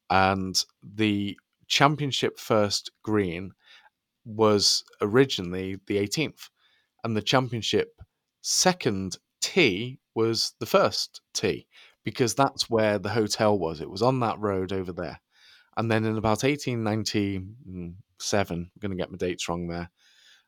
[0.10, 3.52] And the championship first green
[4.26, 6.50] was originally the 18th
[7.04, 7.94] and the championship
[8.42, 11.68] second tee was the first tee
[12.04, 13.82] because that's where the hotel was.
[13.82, 15.20] It was on that road over there.
[15.76, 19.90] And then in about hmm, 1897, I'm going to get my dates wrong there,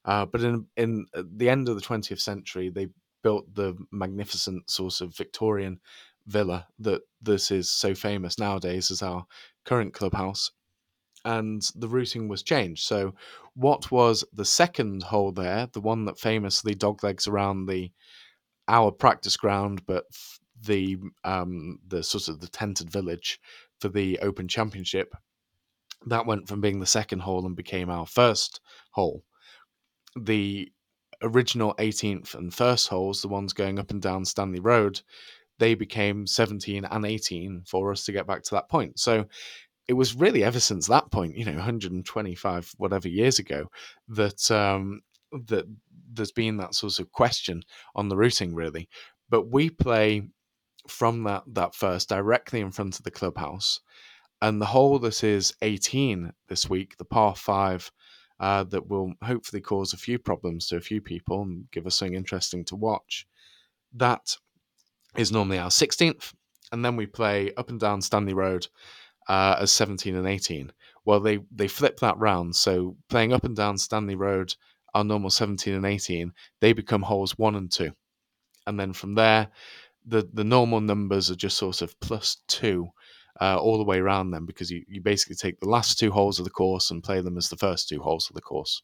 [0.05, 2.87] uh, but in in the end of the 20th century, they
[3.21, 5.79] built the magnificent sort of Victorian
[6.27, 9.25] villa that this is so famous nowadays as our
[9.65, 10.51] current clubhouse.
[11.25, 12.85] And the routing was changed.
[12.85, 13.13] So,
[13.53, 17.91] what was the second hole there, the one that famously doglegs around the
[18.69, 20.05] our practice ground, but
[20.63, 23.39] the um, the sort of the tented village
[23.79, 25.13] for the Open Championship.
[26.05, 29.23] That went from being the second hole and became our first hole.
[30.15, 30.71] The
[31.21, 35.01] original 18th and first holes, the ones going up and down Stanley Road,
[35.59, 38.97] they became 17 and 18 for us to get back to that point.
[38.99, 39.25] So
[39.87, 43.69] it was really ever since that point, you know, 125 whatever years ago,
[44.07, 45.01] that um,
[45.47, 45.65] that
[46.13, 47.63] there's been that sort of question
[47.95, 48.87] on the routing, really.
[49.29, 50.23] But we play
[50.87, 53.81] from that that first directly in front of the clubhouse.
[54.41, 57.91] And the hole that is 18 this week, the par five,
[58.39, 61.95] uh, that will hopefully cause a few problems to a few people and give us
[61.95, 63.27] something interesting to watch.
[63.93, 64.37] That
[65.17, 66.33] is normally our 16th,
[66.71, 68.67] and then we play up and down Stanley Road
[69.27, 70.71] uh, as 17 and 18.
[71.05, 74.55] Well, they they flip that round, so playing up and down Stanley Road,
[74.93, 77.91] our normal 17 and 18, they become holes one and two,
[78.67, 79.49] and then from there
[80.05, 82.89] the the normal numbers are just sort of plus two
[83.41, 86.39] uh, all the way around them because you, you basically take the last two holes
[86.39, 88.81] of the course and play them as the first two holes of the course.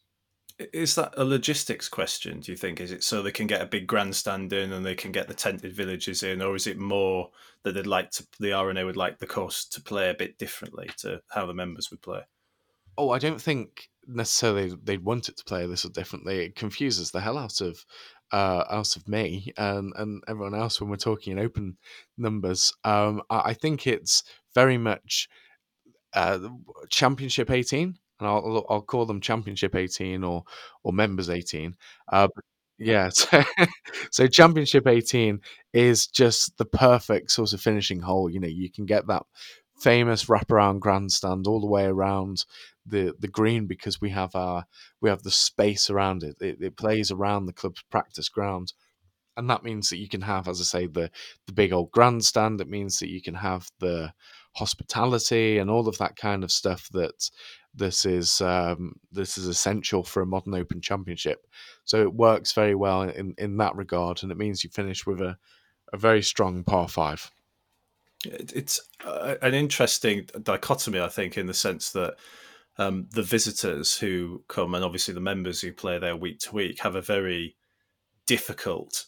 [0.58, 2.40] Is that a logistics question?
[2.40, 4.96] Do you think is it so they can get a big grandstand in and they
[4.96, 7.32] can get the tented villages in, or is it more
[7.64, 10.90] that they'd like to the R&A would like the course to play a bit differently
[11.00, 12.22] to how the members would play?
[12.98, 16.46] Oh, I don't think necessarily they'd want it to play a little differently.
[16.46, 17.84] It confuses the hell out of
[18.32, 21.78] uh, out of me and, and everyone else when we're talking in open
[22.18, 22.74] numbers.
[22.84, 24.24] Um, I, I think it's
[24.56, 25.28] very much
[26.14, 26.40] uh,
[26.90, 30.44] Championship 18, and I'll, I'll call them Championship 18 or
[30.84, 31.76] or Members 18.
[32.12, 32.30] Uh,
[32.78, 33.44] yeah, so,
[34.12, 35.40] so Championship 18
[35.74, 38.30] is just the perfect sort of finishing hole.
[38.30, 39.24] You know, you can get that
[39.80, 42.46] famous wraparound grandstand all the way around
[42.86, 44.66] the the green because we have our
[45.02, 46.36] we have the space around it.
[46.40, 48.74] It, it plays around the club's practice ground,
[49.38, 51.12] and that means that you can have, as I say, the
[51.48, 52.62] the big old grandstand.
[52.62, 54.14] It means that you can have the
[54.56, 57.30] hospitality and all of that kind of stuff that
[57.74, 61.46] this is um, this is essential for a modern Open Championship.
[61.84, 65.22] So it works very well in in that regard, and it means you finish with
[65.22, 65.38] a
[65.94, 67.32] a very strong par five.
[68.26, 72.16] It's uh, an interesting dichotomy, I think, in the sense that
[72.78, 76.80] um, the visitors who come and obviously the members who play there week to week
[76.82, 77.56] have a very
[78.26, 79.06] difficult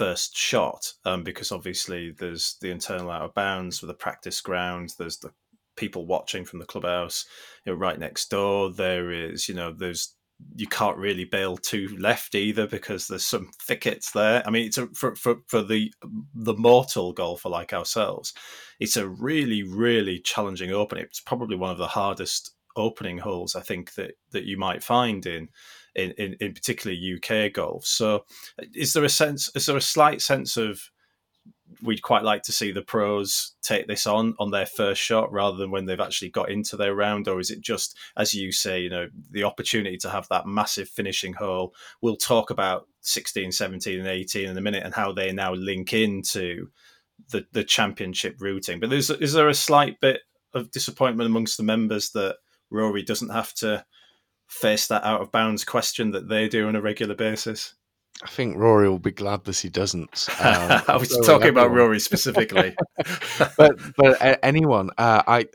[0.00, 4.94] first shot um, because obviously there's the internal out of bounds with the practice ground,
[4.98, 5.30] there's the
[5.76, 7.26] people watching from the clubhouse
[7.66, 8.72] you know, right next door.
[8.72, 10.14] There is, you know, there's
[10.56, 14.42] you can't really bail too left either because there's some thickets there.
[14.46, 15.92] I mean, it's a, for, for for the
[16.34, 18.32] the mortal golfer like ourselves,
[18.78, 21.04] it's a really really challenging opening.
[21.04, 25.26] It's probably one of the hardest opening holes I think that that you might find
[25.26, 25.50] in
[25.94, 27.84] in in, in particularly UK golf.
[27.84, 28.24] So,
[28.74, 29.50] is there a sense?
[29.54, 30.90] Is there a slight sense of
[31.82, 35.56] we'd quite like to see the pros take this on on their first shot rather
[35.56, 38.80] than when they've actually got into their round or is it just as you say
[38.80, 41.72] you know the opportunity to have that massive finishing hole
[42.02, 45.92] we'll talk about 16 17 and 18 in a minute and how they now link
[45.92, 46.68] into
[47.30, 50.22] the the championship routing but there's is there a slight bit
[50.54, 52.36] of disappointment amongst the members that
[52.70, 53.84] Rory doesn't have to
[54.50, 57.74] face that out of bounds question that they do on a regular basis
[58.22, 60.28] I think Rory will be glad that he doesn't.
[60.40, 62.74] Um, I was talking about Rory specifically,
[63.56, 65.46] but but uh, anyone, uh, I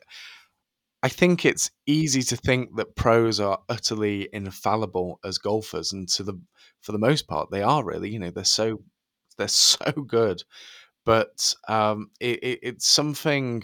[1.03, 6.23] I think it's easy to think that pros are utterly infallible as golfers, and to
[6.23, 6.39] the
[6.81, 8.09] for the most part, they are really.
[8.09, 8.83] You know, they're so
[9.37, 10.43] they're so good,
[11.03, 13.63] but um, it, it, it's something.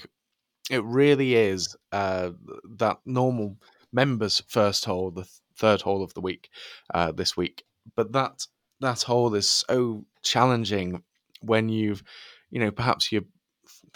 [0.70, 2.32] It really is uh,
[2.78, 3.58] that normal
[3.92, 6.50] members' first hole, the third hole of the week,
[6.94, 7.64] uh, this week,
[7.96, 8.46] but that
[8.80, 11.04] that hole is so challenging
[11.42, 12.04] when you've,
[12.50, 13.24] you know, perhaps you're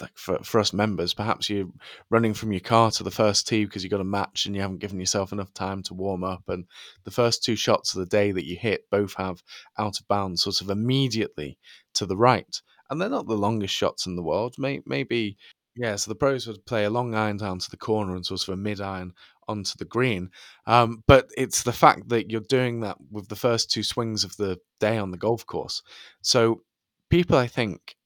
[0.00, 1.68] like for, for us members, perhaps you're
[2.10, 4.60] running from your car to the first tee because you've got a match and you
[4.60, 6.42] haven't given yourself enough time to warm up.
[6.48, 6.66] And
[7.04, 9.42] the first two shots of the day that you hit both have
[9.78, 11.58] out of bounds sort of immediately
[11.94, 12.60] to the right.
[12.90, 14.56] And they're not the longest shots in the world.
[14.58, 15.38] May, maybe,
[15.74, 18.42] yeah, so the pros would play a long iron down to the corner and sort
[18.42, 19.12] of a mid iron
[19.48, 20.30] onto the green.
[20.66, 24.36] Um, but it's the fact that you're doing that with the first two swings of
[24.36, 25.82] the day on the golf course.
[26.22, 26.62] So
[27.10, 27.96] people, I think,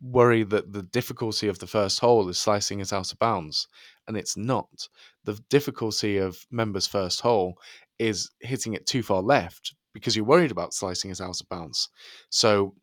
[0.00, 3.68] worry that the difficulty of the first hole is slicing it out of bounds,
[4.08, 4.88] and it's not.
[5.24, 7.58] The difficulty of members' first hole
[7.98, 11.88] is hitting it too far left because you're worried about slicing it out of bounds.
[12.30, 12.74] So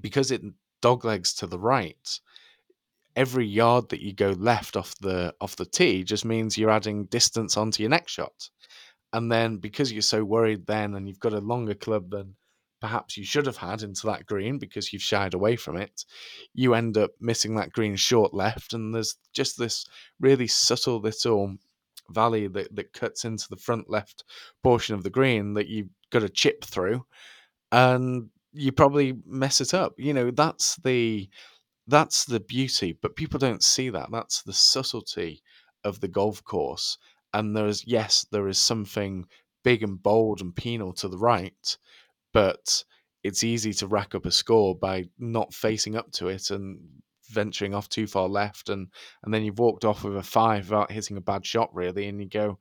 [0.00, 0.42] because it
[0.82, 2.20] doglegs to the right,
[3.16, 7.04] every yard that you go left off the off the tee just means you're adding
[7.06, 8.50] distance onto your next shot.
[9.12, 12.36] And then because you're so worried then and you've got a longer club than
[12.80, 16.04] perhaps you should have had into that green because you've shied away from it,
[16.54, 19.84] you end up missing that green short left and there's just this
[20.20, 21.56] really subtle little
[22.08, 24.24] valley that, that cuts into the front left
[24.62, 27.04] portion of the green that you've got to chip through
[27.72, 29.94] and you probably mess it up.
[29.98, 31.28] You know, that's the
[31.86, 34.10] that's the beauty, but people don't see that.
[34.10, 35.42] That's the subtlety
[35.84, 36.98] of the golf course.
[37.32, 39.26] And there is, yes, there is something
[39.62, 41.76] big and bold and penal to the right,
[42.32, 42.84] but
[43.22, 46.78] it's easy to rack up a score by not facing up to it and
[47.28, 48.88] venturing off too far left and
[49.22, 52.20] and then you've walked off with a five without hitting a bad shot really and
[52.20, 52.58] you go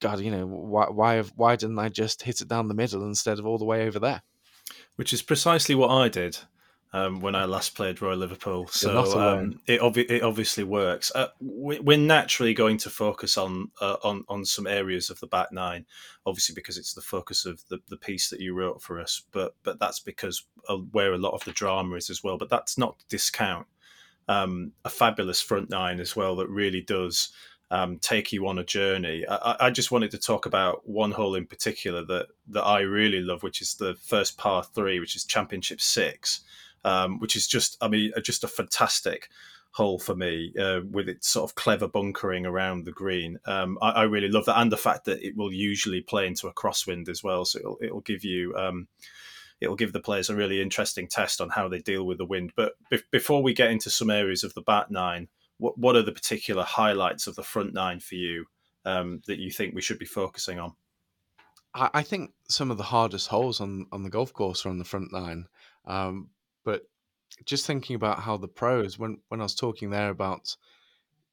[0.00, 3.02] god you know why why have, why didn't i just hit it down the middle
[3.06, 4.20] instead of all the way over there
[4.96, 6.36] which is precisely what i did
[6.92, 8.66] um, when I last played Royal Liverpool.
[8.68, 11.12] So um, it, ob- it obviously works.
[11.14, 15.52] Uh, we're naturally going to focus on uh, on on some areas of the back
[15.52, 15.86] nine,
[16.24, 19.22] obviously because it's the focus of the, the piece that you wrote for us.
[19.32, 20.44] But but that's because
[20.92, 22.38] where a lot of the drama is as well.
[22.38, 23.66] But that's not to discount
[24.28, 27.30] um, a fabulous front nine as well that really does.
[27.68, 29.24] Um, take you on a journey.
[29.28, 33.20] I, I, just wanted to talk about one hole in particular that that I really
[33.20, 36.44] love, which is the first par three, which is Championship Six
[36.86, 39.28] um, which is just, I mean, just a fantastic
[39.72, 43.38] hole for me uh, with its sort of clever bunkering around the green.
[43.44, 46.46] Um, I, I, really love that, and the fact that it will usually play into
[46.46, 48.54] a crosswind as well, so it'll, it'll give you.
[48.56, 48.88] Um,
[49.58, 52.52] it'll give the players a really interesting test on how they deal with the wind.
[52.56, 55.28] But be- before we get into some areas of the back nine,
[55.58, 58.46] what what are the particular highlights of the front nine for you
[58.84, 60.74] um, that you think we should be focusing on?
[61.74, 64.84] I, think some of the hardest holes on on the golf course are on the
[64.84, 65.46] front nine.
[65.84, 66.30] Um,
[66.66, 66.82] but
[67.46, 70.54] just thinking about how the pros, when when I was talking there about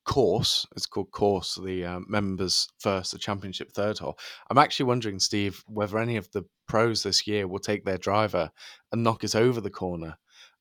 [0.06, 0.66] course.
[0.76, 4.18] It's called course, the uh, members first, the championship third hole.
[4.50, 8.52] I'm actually wondering, Steve, whether any of the pros this year will take their driver
[8.92, 10.18] and knock it over the corner,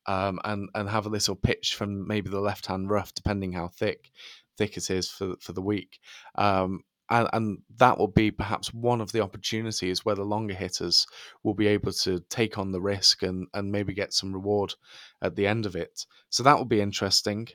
[0.07, 3.67] um, and and have a little pitch from maybe the left hand rough, depending how
[3.67, 4.11] thick
[4.57, 5.99] thick it is for for the week.
[6.35, 11.05] Um, and, and, that will be perhaps one of the opportunities where the longer hitters
[11.43, 14.73] will be able to take on the risk and, and maybe get some reward
[15.21, 16.05] at the end of it.
[16.29, 17.49] So that will be interesting.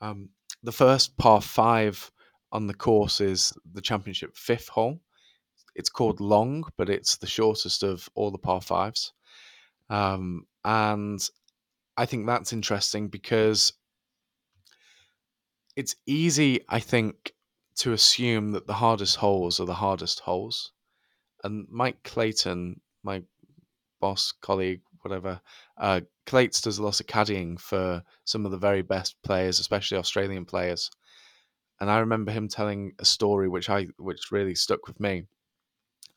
[0.00, 0.30] Um,
[0.62, 2.10] the first par five
[2.50, 5.00] on the course is the championship fifth hole.
[5.74, 9.12] It's called long, but it's the shortest of all the par fives.
[9.90, 11.20] Um, and
[11.96, 13.72] I think that's interesting because
[15.76, 17.32] it's easy, I think,
[17.78, 20.72] to assume that the hardest holes are the hardest holes.
[21.44, 23.22] And Mike Clayton, my
[24.00, 25.40] boss, colleague, whatever,
[25.76, 30.44] uh, does a lot of caddying for some of the very best players, especially Australian
[30.44, 30.90] players.
[31.80, 35.24] And I remember him telling a story which I which really stuck with me.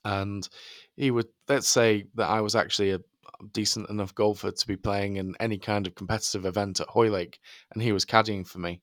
[0.03, 0.47] And
[0.97, 2.99] he would let's say that I was actually a
[3.53, 7.39] decent enough golfer to be playing in any kind of competitive event at Hoylake,
[7.72, 8.82] and he was caddying for me.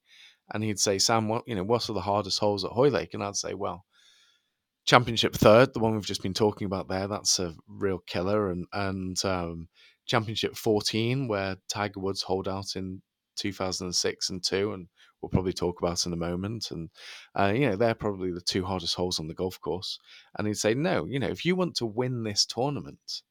[0.53, 3.14] And he'd say, Sam, what you know, what are the hardest holes at Hoylake?
[3.14, 3.84] And I'd say, well,
[4.86, 8.51] Championship third, the one we've just been talking about there, that's a real killer.
[8.51, 9.68] And and um,
[10.07, 13.03] Championship 14, where Tiger Woods hold out in
[13.36, 14.88] 2006 and two, and
[15.20, 16.70] we'll probably talk about in a moment.
[16.70, 16.90] And
[17.38, 19.99] uh, you know, they're probably the two hardest holes on the golf course.
[20.38, 23.22] And he'd say, no, you know, if you want to win this tournament,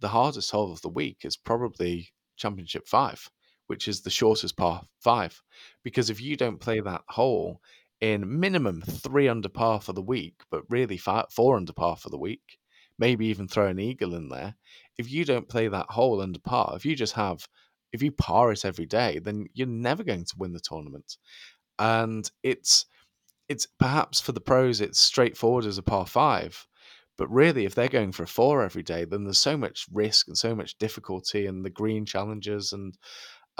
[0.00, 3.30] the hardest hole of the week is probably Championship five,
[3.72, 5.40] which is the shortest par five,
[5.82, 7.62] because if you don't play that hole
[8.02, 12.10] in minimum three under par for the week, but really five, four under par for
[12.10, 12.58] the week,
[12.98, 14.56] maybe even throw an eagle in there.
[14.98, 17.48] If you don't play that hole under par, if you just have,
[17.94, 21.16] if you par it every day, then you're never going to win the tournament.
[21.78, 22.84] And it's,
[23.48, 26.66] it's perhaps for the pros, it's straightforward as a par five.
[27.16, 30.28] But really, if they're going for a four every day, then there's so much risk
[30.28, 32.98] and so much difficulty and the green challenges and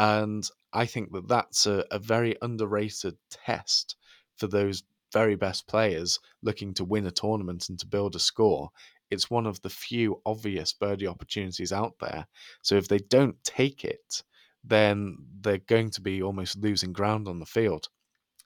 [0.03, 3.95] and I think that that's a, a very underrated test
[4.37, 4.83] for those
[5.13, 8.71] very best players looking to win a tournament and to build a score.
[9.13, 12.27] It's one of the few obvious birdie opportunities out there.
[12.63, 14.25] So if they don't take it,
[14.65, 17.89] then they're going to be almost losing ground on the field.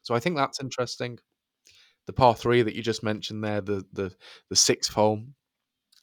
[0.03, 1.19] So I think that's interesting.
[2.05, 4.15] The par three that you just mentioned there, the the
[4.51, 5.23] the sixth hole,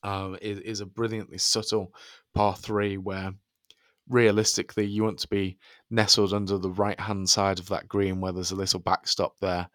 [0.01, 1.93] uh, is, is a brilliantly subtle
[2.34, 3.34] par three where
[4.10, 5.58] realistically you want to be
[5.89, 9.68] nestled under the right hand side of that green where there's a little backstop there.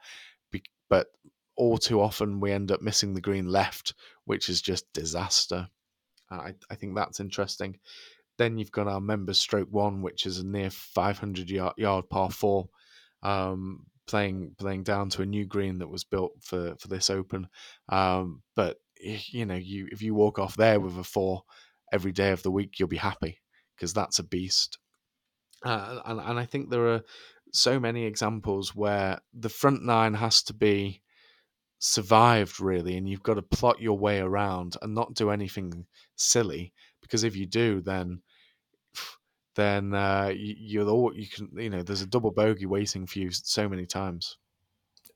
[0.91, 1.09] But
[1.57, 5.69] all too often we end up missing the green left, which is just disaster.
[6.31, 7.79] I, I think that's interesting.
[8.39, 12.31] Then you've got our members stroke one, which is a near 500 yard, yard par
[12.31, 12.69] four,
[13.23, 17.49] um, playing playing down to a new green that was built for for this open.
[17.89, 21.43] Um, but you know, you if you walk off there with a four
[21.93, 23.41] every day of the week, you'll be happy
[23.79, 24.79] because that's a beast.
[25.65, 27.03] Uh, and, and I think there are
[27.53, 31.03] so many examples where the front nine has to be
[31.81, 36.73] survived really and you've got to plot your way around and not do anything silly
[37.01, 38.21] because if you do then
[39.55, 43.31] then uh, you, you're you can you know there's a double bogey waiting for you
[43.31, 44.37] so many times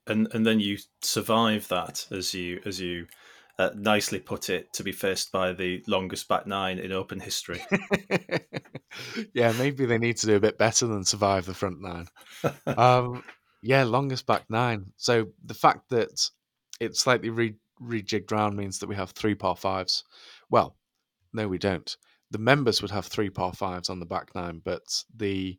[0.07, 3.07] and and then you survive that as you as you
[3.63, 7.63] uh, nicely put it to be faced by the longest back nine in open history.
[9.35, 12.07] yeah, maybe they need to do a bit better than survive the front nine.
[12.67, 13.23] Um,
[13.63, 14.87] yeah, longest back nine.
[14.97, 16.29] So the fact that
[16.81, 20.03] it's slightly re- rejigged round means that we have three par fives.
[20.51, 20.77] Well,
[21.33, 21.97] no, we don't.
[22.33, 25.59] The members would have three par fives on the back nine, but the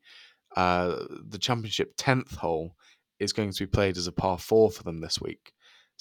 [0.58, 2.76] uh, the championship tenth hole
[3.20, 5.54] is going to be played as a par four for them this week.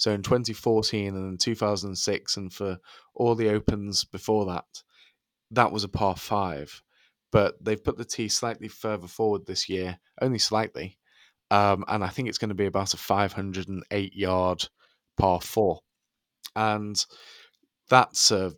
[0.02, 2.78] So in 2014 and 2006, and for
[3.14, 4.82] all the opens before that,
[5.52, 6.82] that was a par five.
[7.30, 10.98] But they've put the tee slightly further forward this year, only slightly.
[11.52, 14.68] Um, and I think it's going to be about a 508 yard
[15.16, 15.78] par four.
[16.56, 17.06] And
[17.88, 18.54] that's a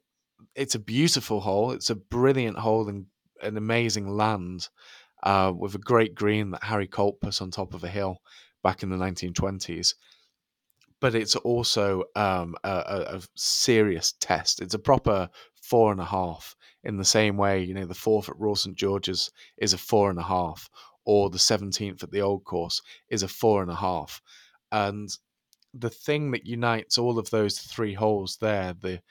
[0.54, 1.72] it's a beautiful hole.
[1.72, 3.04] It's a brilliant hole in
[3.42, 4.70] an amazing land
[5.22, 8.22] uh, with a great green that Harry Colt put on top of a hill
[8.62, 9.92] back in the 1920s
[11.04, 14.62] but it's also um, a, a, serious test.
[14.62, 15.28] It's a proper
[15.60, 16.56] four and a half.
[16.82, 20.08] In the same way, you know, the fourth at Royal St George's is a four
[20.08, 20.70] and a half,
[21.04, 22.80] or the seventeenth at the Old Course
[23.10, 24.22] is a four and a half.
[24.72, 25.10] And
[25.74, 29.02] the thing that unites all of those three holes there, the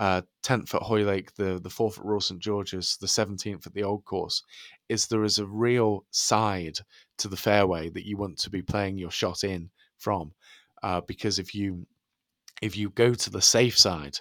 [0.00, 3.84] uh, 10th at Hoylake, the, the 4th at Royal St George's, the 17th at the
[3.84, 4.42] Old Course,
[4.88, 6.80] is there is a real side
[7.18, 10.32] to the fairway that you want to be playing your shot in from.
[10.82, 11.86] Uh, because if you
[12.62, 14.18] if you go to the safe side,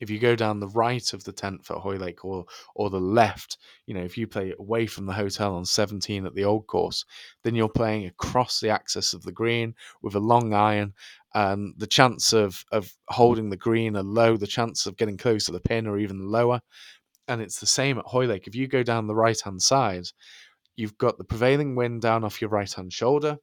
[0.00, 2.44] if you go down the right of the tent for Hoylake or
[2.74, 6.34] or the left, you know, if you play away from the hotel on 17 at
[6.34, 7.04] the old course,
[7.44, 10.92] then you're playing across the axis of the green with a long iron,
[11.34, 14.36] and the chance of of holding the green are low.
[14.36, 16.60] The chance of getting close to the pin are even lower.
[17.28, 18.48] And it's the same at Hoylake.
[18.48, 20.06] If you go down the right hand side,
[20.74, 23.38] you've got the prevailing wind down off your right hand shoulder.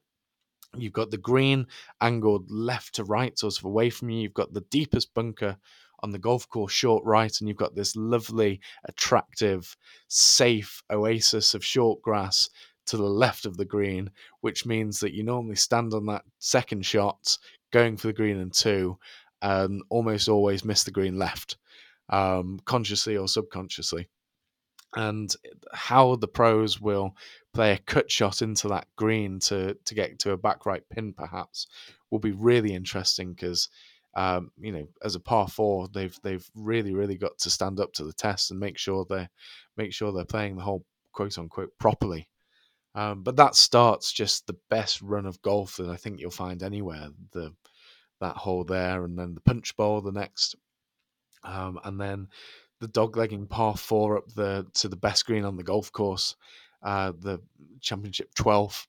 [0.76, 1.66] You've got the green
[2.00, 4.20] angled left to right, sort of away from you.
[4.20, 5.56] You've got the deepest bunker
[6.02, 9.76] on the golf course short right, and you've got this lovely, attractive,
[10.08, 12.48] safe oasis of short grass
[12.86, 14.10] to the left of the green,
[14.40, 17.36] which means that you normally stand on that second shot,
[17.72, 18.98] going for the green and two,
[19.42, 21.56] and almost always miss the green left,
[22.08, 24.08] um, consciously or subconsciously.
[24.96, 25.32] And
[25.72, 27.14] how the pros will
[27.52, 31.12] play a cut shot into that green to to get to a back right pin,
[31.12, 31.66] perhaps,
[32.10, 33.68] will be really interesting because
[34.14, 37.92] um, you know, as a par four, they've they've really really got to stand up
[37.94, 39.28] to the test and make sure they
[39.76, 42.28] make sure they're playing the whole quote unquote properly.
[42.94, 46.62] Um, but that starts just the best run of golf that I think you'll find
[46.62, 47.10] anywhere.
[47.32, 47.54] The
[48.20, 50.56] that hole there, and then the punch bowl the next,
[51.44, 52.28] um, and then
[52.80, 56.34] the doglegging par four up the to the best green on the golf course,
[56.82, 57.40] uh, the
[57.80, 58.86] championship twelve,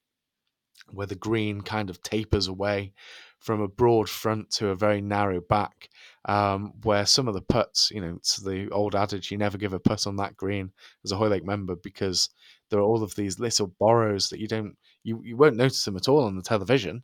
[0.92, 2.94] where the green kind of tapers away
[3.40, 5.90] from a broad front to a very narrow back,
[6.26, 9.74] um, where some of the putts, you know, it's the old adage, you never give
[9.74, 10.72] a putt on that green
[11.04, 12.30] as a Hoylake member because
[12.70, 15.98] there are all of these little borrows that you don't, you, you won't notice them
[15.98, 17.02] at all on the television,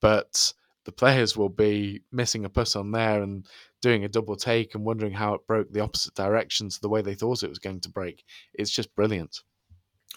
[0.00, 0.52] but
[0.84, 3.44] the players will be missing a putt on there and
[3.82, 7.02] doing a double take and wondering how it broke the opposite direction to the way
[7.02, 8.24] they thought it was going to break.
[8.54, 9.40] It's just brilliant.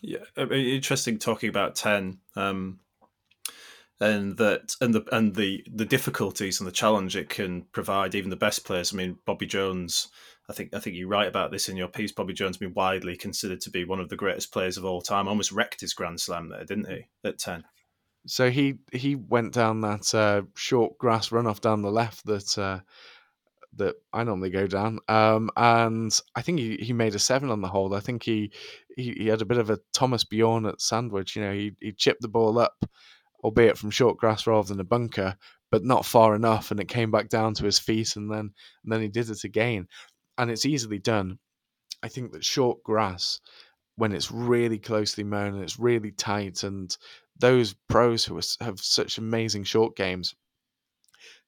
[0.02, 2.20] Yeah, interesting talking about 10.
[2.36, 2.80] Um,
[4.00, 8.30] and that and the and the the difficulties and the challenge it can provide even
[8.30, 8.94] the best players.
[8.94, 10.10] I mean, Bobby Jones.
[10.50, 12.12] I think I think you write about this in your piece.
[12.12, 15.28] Bobby Jones been widely considered to be one of the greatest players of all time.
[15.28, 17.08] Almost wrecked his Grand Slam there, didn't he?
[17.24, 17.66] At ten.
[18.28, 22.80] So he he went down that uh, short grass runoff down the left that uh,
[23.78, 27.62] that I normally go down, um, and I think he, he made a seven on
[27.62, 27.94] the hole.
[27.94, 28.52] I think he,
[28.96, 31.36] he, he had a bit of a Thomas Bjorn at Sandwich.
[31.36, 32.76] You know, he he chipped the ball up
[33.44, 35.36] albeit from short grass rather than a bunker,
[35.72, 38.52] but not far enough, and it came back down to his feet, and then
[38.84, 39.88] and then he did it again,
[40.38, 41.40] and it's easily done.
[42.04, 43.40] I think that short grass,
[43.96, 46.96] when it's really closely mown and it's really tight, and
[47.40, 50.36] those pros who have such amazing short games,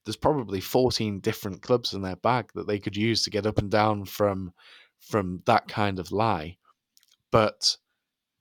[0.06, 3.58] there's probably 14 different clubs in their bag that they could use to get up
[3.58, 4.54] and down from
[5.00, 6.58] from that kind of lie.
[7.32, 7.78] But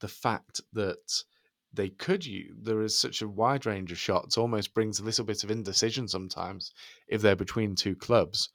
[0.01, 1.23] the fact that
[1.73, 2.55] they could use.
[2.61, 6.09] There is such a wide range of shots, almost brings a little bit of indecision
[6.09, 6.73] sometimes
[7.07, 8.51] if they're between two clubs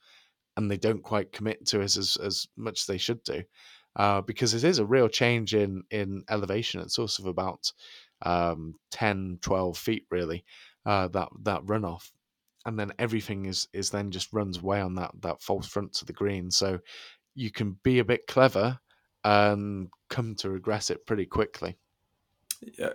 [0.57, 3.43] and they don't quite commit to it as, as much as they should do.
[3.95, 6.81] Uh, because it is a real change in, in elevation.
[6.81, 7.71] It's sort of about
[8.23, 10.43] um, 10, 12 feet, really,
[10.85, 12.11] uh, that, that runoff.
[12.65, 16.05] And then everything is, is then just runs away on that, that false front to
[16.05, 16.49] the green.
[16.49, 16.79] So
[17.35, 18.79] you can be a bit clever
[19.23, 21.77] and come to regret it pretty quickly.
[22.77, 22.93] Yeah,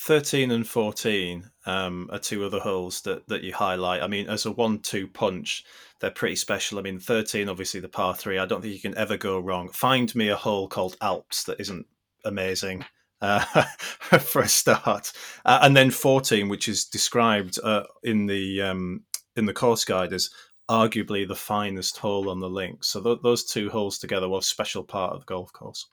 [0.00, 4.02] 13 and 14 um, are two other holes that, that you highlight.
[4.02, 5.64] I mean, as a one two punch,
[5.98, 6.78] they're pretty special.
[6.78, 9.68] I mean, 13, obviously, the par three, I don't think you can ever go wrong.
[9.70, 11.86] Find me a hole called Alps that isn't
[12.24, 12.84] amazing.
[13.22, 13.40] Uh,
[14.18, 15.12] for a start,
[15.44, 19.02] uh, and then 14, which is described uh, in the um,
[19.36, 20.30] in the course guide as
[20.70, 22.88] arguably the finest hole on the links.
[22.88, 25.86] So th- those two holes together were a special part of the golf course.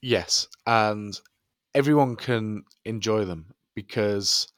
[0.00, 1.18] Yes, and
[1.74, 4.52] everyone can enjoy them because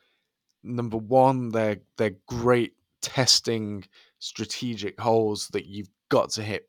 [0.63, 3.85] number one, they're they're great testing
[4.19, 6.69] strategic holes that you've got to hit.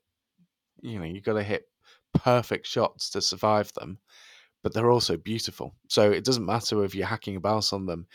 [0.82, 1.68] You know, you've got to hit
[2.12, 3.98] perfect shots to survive them,
[4.62, 5.74] but they're also beautiful.
[5.88, 8.06] So it doesn't matter if you're hacking about on them.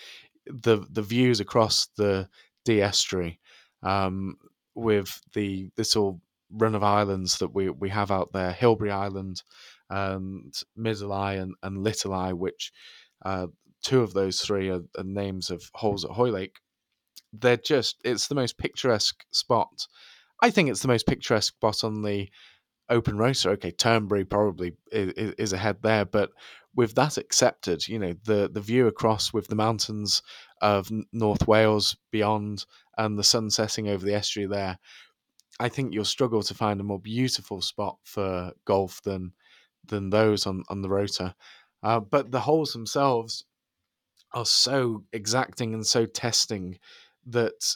[0.45, 2.27] The the views across the
[2.65, 3.39] Dee estuary
[3.83, 4.37] um,
[4.75, 6.21] with the little
[6.51, 9.43] run of islands that we we have out there, Hilbre Island,
[9.89, 12.71] and Middle Eye and, and Little Eye, which
[13.23, 13.47] uh,
[13.83, 16.59] two of those three are, are, names of holes at Hoylake.
[17.33, 19.87] They're just, it's the most picturesque spot.
[20.41, 22.29] I think it's the most picturesque spot on the
[22.91, 23.49] open roster.
[23.51, 26.29] Okay, Turnberry probably is, is ahead there, but
[26.75, 30.21] with that accepted, you know, the, the view across with the mountains
[30.61, 32.65] of North Wales beyond
[32.97, 34.77] and the sun setting over the estuary there,
[35.59, 39.33] I think you'll struggle to find a more beautiful spot for golf than
[39.87, 41.33] than those on, on the rota.
[41.81, 43.45] Uh, but the holes themselves,
[44.33, 46.77] are so exacting and so testing
[47.25, 47.75] that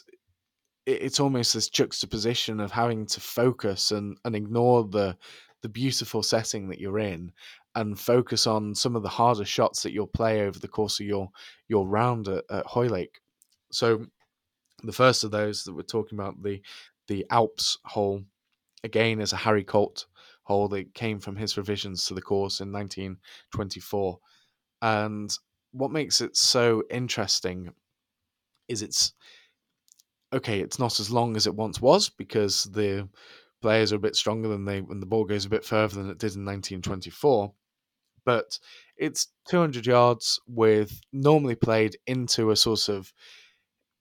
[0.86, 5.16] it's almost this juxtaposition of having to focus and, and ignore the
[5.62, 7.32] the beautiful setting that you're in
[7.74, 11.06] and focus on some of the harder shots that you'll play over the course of
[11.06, 11.28] your
[11.68, 13.20] your round at, at Hoylake.
[13.72, 14.06] So
[14.82, 16.62] the first of those that we're talking about, the
[17.08, 18.22] the Alps hole,
[18.84, 20.06] again is a Harry Colt
[20.44, 24.18] hole that came from his revisions to the course in 1924.
[24.82, 25.36] And
[25.72, 27.72] what makes it so interesting
[28.68, 29.12] is it's
[30.32, 33.08] okay, it's not as long as it once was because the
[33.62, 36.10] players are a bit stronger than they when the ball goes a bit further than
[36.10, 37.52] it did in 1924.
[38.24, 38.58] But
[38.96, 43.12] it's 200 yards with normally played into a sort of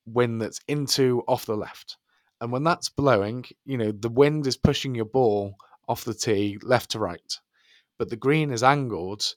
[0.06, 1.98] wind that's into off the left.
[2.42, 5.56] And when that's blowing, you know, the wind is pushing your ball
[5.88, 7.40] off the tee left to right.
[7.98, 9.36] But the green is angled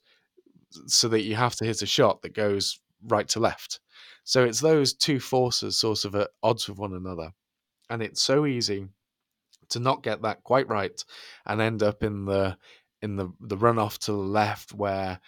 [0.87, 3.79] so that you have to hit a shot that goes right to left.
[4.23, 7.31] So it's those two forces sort of at odds with one another.
[7.89, 8.87] And it's so easy
[9.69, 11.03] to not get that quite right
[11.45, 12.57] and end up in the
[13.01, 15.19] in the the runoff to the left where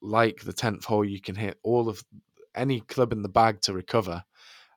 [0.00, 2.04] like the 10th hole you can hit all of
[2.54, 4.24] any club in the bag to recover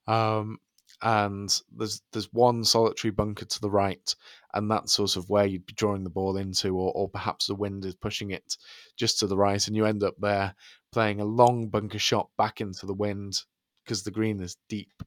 [0.07, 0.59] um,
[1.01, 4.15] and there's there's one solitary bunker to the right,
[4.53, 7.55] and that's sort of where you'd be drawing the ball into, or, or perhaps the
[7.55, 8.57] wind is pushing it
[8.97, 10.55] just to the right, and you end up there
[10.91, 13.41] playing a long bunker shot back into the wind
[13.83, 15.03] because the green is deep.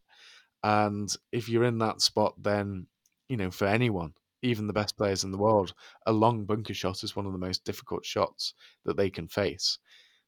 [0.63, 2.87] And if you're in that spot, then
[3.29, 4.13] you know for anyone,
[4.43, 5.75] even the best players in the world,
[6.07, 9.79] a long bunker shot is one of the most difficult shots that they can face.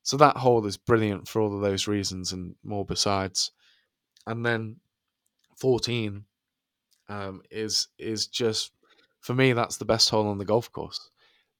[0.02, 3.52] So that hole is brilliant for all of those reasons and more besides.
[4.26, 4.76] And then
[5.60, 6.24] 14
[7.08, 8.72] um, is is just
[9.20, 11.10] for me that's the best hole on the golf course.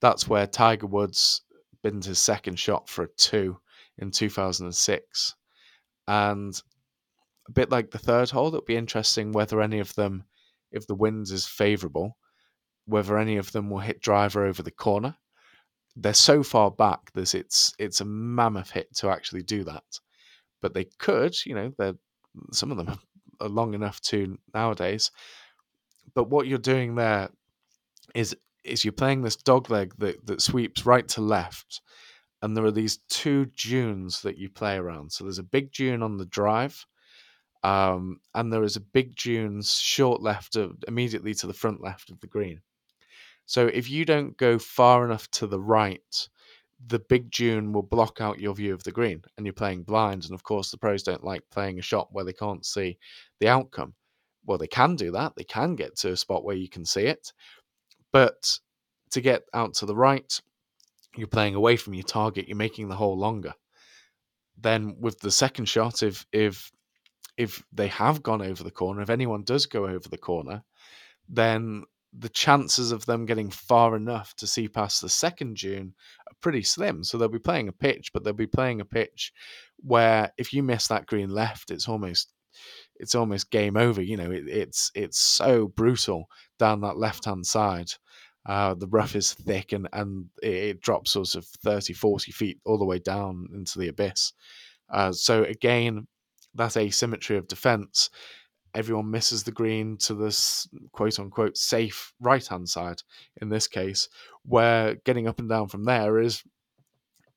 [0.01, 1.43] That's where Tiger Woods
[1.83, 3.59] binned his second shot for a two
[3.99, 5.35] in 2006,
[6.09, 6.63] and
[7.49, 10.25] a bit like the third hole, it'll be interesting whether any of them,
[10.73, 12.17] if the wind is favourable,
[12.87, 15.17] whether any of them will hit driver over the corner.
[15.97, 19.83] They're so far back that it's it's a mammoth hit to actually do that,
[20.63, 21.35] but they could.
[21.45, 21.97] You know, they're
[22.53, 22.99] some of them
[23.49, 25.11] long enough to nowadays.
[26.15, 27.31] But what you're doing there
[28.15, 31.81] is is you're playing this dog leg that, that sweeps right to left,
[32.43, 35.13] and there are these two dunes that you play around.
[35.13, 36.85] So there's a big dune on the drive,
[37.63, 42.11] um, and there is a big dune short left of immediately to the front left
[42.11, 42.61] of the green.
[43.47, 46.29] So if you don't go far enough to the right,
[46.87, 50.27] the big dune will block out your view of the green and you're playing blinds.
[50.27, 52.99] And of course, the pros don't like playing a shot where they can't see
[53.39, 53.95] the outcome.
[54.47, 55.35] Well, they can do that.
[55.37, 57.33] They can get to a spot where you can see it.
[58.13, 58.59] But
[59.11, 60.41] to get out to the right,
[61.17, 62.49] you're playing away from your target.
[62.49, 63.53] You're making the hole longer.
[64.59, 66.71] Then with the second shot, if if
[67.37, 70.63] if they have gone over the corner, if anyone does go over the corner,
[71.29, 75.95] then the chances of them getting far enough to see past the second dune
[76.29, 77.05] are pretty slim.
[77.05, 79.33] So they'll be playing a pitch, but they'll be playing a pitch
[79.77, 82.33] where if you miss that green left, it's almost
[82.97, 84.03] it's almost game over.
[84.03, 86.27] You know, it, it's it's so brutal
[86.59, 87.93] down that left hand side.
[88.47, 92.59] Uh, the rough is thick and and it, it, drops sort of 30, 40 feet
[92.65, 94.33] all the way down into the abyss.
[94.93, 96.07] Uh, so again,
[96.55, 98.11] that asymmetry of defense
[98.75, 103.03] everyone misses the green to this quote unquote safe right hand side
[103.41, 104.09] in this case,
[104.45, 106.43] where getting up and down from there is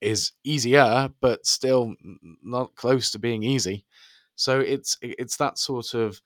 [0.01, 1.95] is easier, but still
[2.43, 3.86] not close to being easy.
[4.36, 6.21] So it's it's that sort of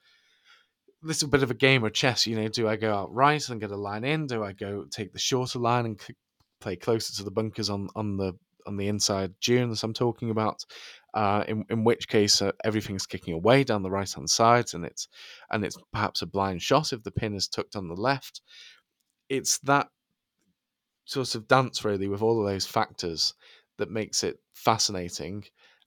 [1.04, 2.26] little bit of a game of chess.
[2.26, 4.28] You know, do I go out right and get a line in?
[4.28, 6.02] Do I go take the shorter line and
[6.60, 8.34] play closer to the bunkers on on the
[8.68, 10.64] on the inside dunes I'm talking about?
[11.18, 14.86] uh, in in which case uh, everything's kicking away down the right hand side, and
[14.86, 15.08] it's
[15.50, 18.42] and it's perhaps a blind shot if the pin is tucked on the left.
[19.28, 19.88] It's that
[21.06, 23.34] sort of dance really with all of those factors
[23.78, 25.46] that makes it fascinating,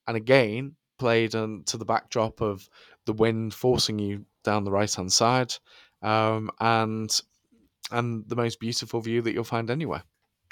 [0.08, 2.68] and again played on, to the backdrop of
[3.06, 5.54] the wind forcing you down the right hand side,
[6.02, 7.20] um, and
[7.92, 10.02] and the most beautiful view that you'll find anywhere.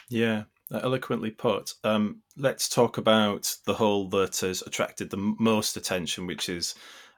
[0.09, 1.75] Yeah, eloquently put.
[1.85, 6.75] Um, let's talk about the hole that has attracted the most attention, which is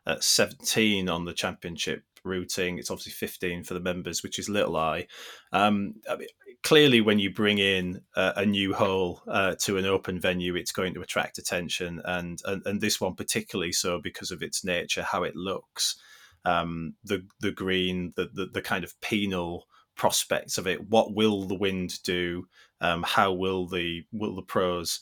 [0.06, 2.78] uh, 17 on the championship routing.
[2.78, 5.06] It's obviously 15 for the members, which is Little Eye.
[5.52, 6.28] Um, I mean,
[6.62, 10.72] clearly, when you bring in a, a new hole uh, to an open venue, it's
[10.72, 15.02] going to attract attention, and, and and this one particularly so because of its nature,
[15.02, 15.96] how it looks,
[16.44, 20.88] um, the the green, the, the the kind of penal prospects of it.
[20.88, 22.46] What will the wind do?
[22.80, 25.00] Um, how will the will the pros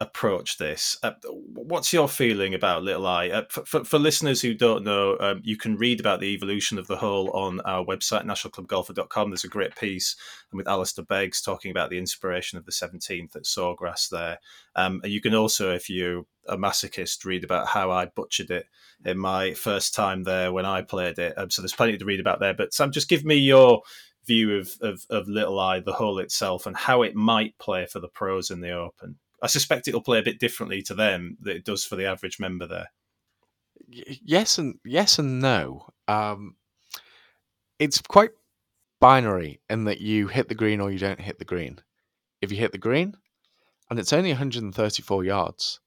[0.00, 0.96] approach this.
[1.02, 3.28] Uh, what's your feeling about Little Eye?
[3.28, 6.78] Uh, for, for, for, listeners who don't know, um, you can read about the evolution
[6.78, 9.30] of the hole on our website, nationalclubgolfer.com.
[9.30, 10.16] There's a great piece
[10.52, 14.38] with Alistair Beggs talking about the inspiration of the 17th at Sawgrass there.
[14.74, 18.66] Um, and you can also, if you're a masochist, read about how I butchered it
[19.04, 21.38] in my first time there when I played it.
[21.38, 22.54] Um, so there's plenty to read about there.
[22.54, 23.82] But Sam, just give me your
[24.26, 28.00] view of, of, of Little Eye, the hole itself, and how it might play for
[28.00, 29.16] the pros in the Open.
[29.42, 32.40] I suspect it'll play a bit differently to them than it does for the average
[32.40, 32.88] member there.
[33.88, 35.86] Yes and yes and no.
[36.08, 36.56] Um,
[37.78, 38.30] it's quite
[39.00, 41.78] binary in that you hit the green or you don't hit the green.
[42.40, 43.14] If you hit the green,
[43.90, 45.80] and it's only 134 yards,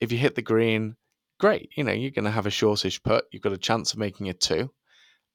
[0.00, 0.96] if you hit the green,
[1.38, 1.70] great.
[1.76, 3.24] You know you're going to have a shortish putt.
[3.30, 4.70] You've got a chance of making it two,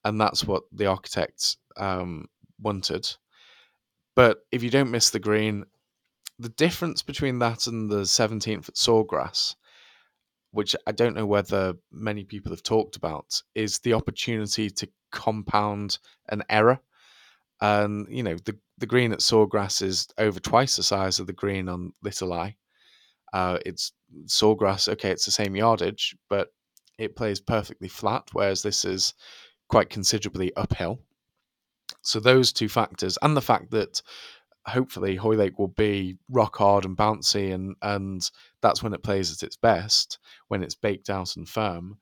[0.04, 2.28] and that's what the architects um,
[2.62, 3.08] wanted.
[4.16, 5.66] But if you don't miss the green,
[6.40, 9.56] the difference between that and the 17th at Sawgrass,
[10.52, 16.00] which I don't know whether many people have talked about, is the opportunity to compound
[16.30, 16.80] an error.
[17.62, 21.34] And, you know, the, the green at Sawgrass is over twice the size of the
[21.34, 22.56] green on Little Eye.
[23.34, 23.92] Uh, it's
[24.26, 26.50] Sawgrass, okay, it's the same yardage, but
[26.98, 29.14] it plays perfectly flat, whereas this is
[29.70, 31.00] quite considerably uphill.
[32.02, 34.02] So those two factors, and the fact that
[34.66, 38.30] hopefully Hoylake will be rock hard and bouncy, and and
[38.62, 41.98] that's when it plays at its best, when it's baked out and firm.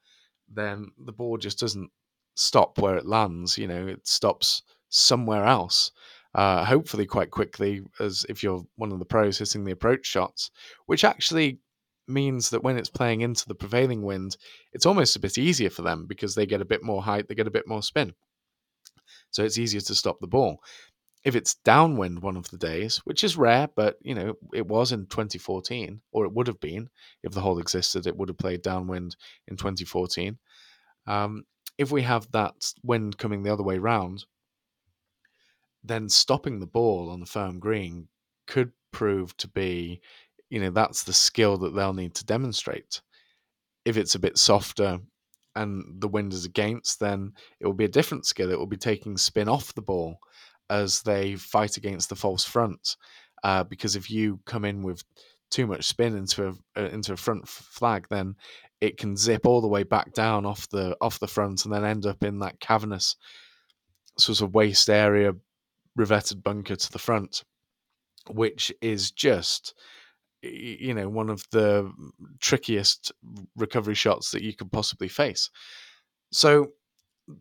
[0.49, 1.91] Then the ball just doesn't
[2.35, 3.57] stop where it lands.
[3.57, 5.91] You know, it stops somewhere else.
[6.35, 10.51] Uh, hopefully, quite quickly, as if you're one of the pros hitting the approach shots,
[10.85, 11.59] which actually
[12.07, 14.37] means that when it's playing into the prevailing wind,
[14.71, 17.35] it's almost a bit easier for them because they get a bit more height, they
[17.35, 18.13] get a bit more spin.
[19.31, 20.61] So it's easier to stop the ball
[21.27, 24.93] if it's downwind one of the days, which is rare, but you know it was
[24.93, 26.89] in 2014, or it would have been
[27.21, 28.07] if the hole existed.
[28.07, 29.17] It would have played downwind
[29.49, 30.37] in 2014.
[31.05, 31.43] Um,
[31.77, 34.23] if we have that wind coming the other way round,
[35.83, 38.07] then stopping the ball on the firm green
[38.47, 39.99] could prove to be,
[40.49, 43.01] you know, that's the skill that they'll need to demonstrate.
[43.83, 44.99] If it's a bit softer
[45.57, 48.51] and the wind is against, then it will be a different skill.
[48.51, 50.19] It will be taking spin off the ball
[50.69, 52.95] as they fight against the false front.
[53.43, 55.03] Uh, because if you come in with
[55.49, 58.35] too much spin into a uh, into a front flag, then
[58.81, 61.85] it can zip all the way back down off the off the front and then
[61.85, 63.15] end up in that cavernous
[64.17, 65.33] sort of waste area
[65.97, 67.43] revetted bunker to the front,
[68.29, 69.73] which is just
[70.41, 71.91] you know one of the
[72.39, 73.11] trickiest
[73.55, 75.49] recovery shots that you could possibly face.
[76.31, 76.71] So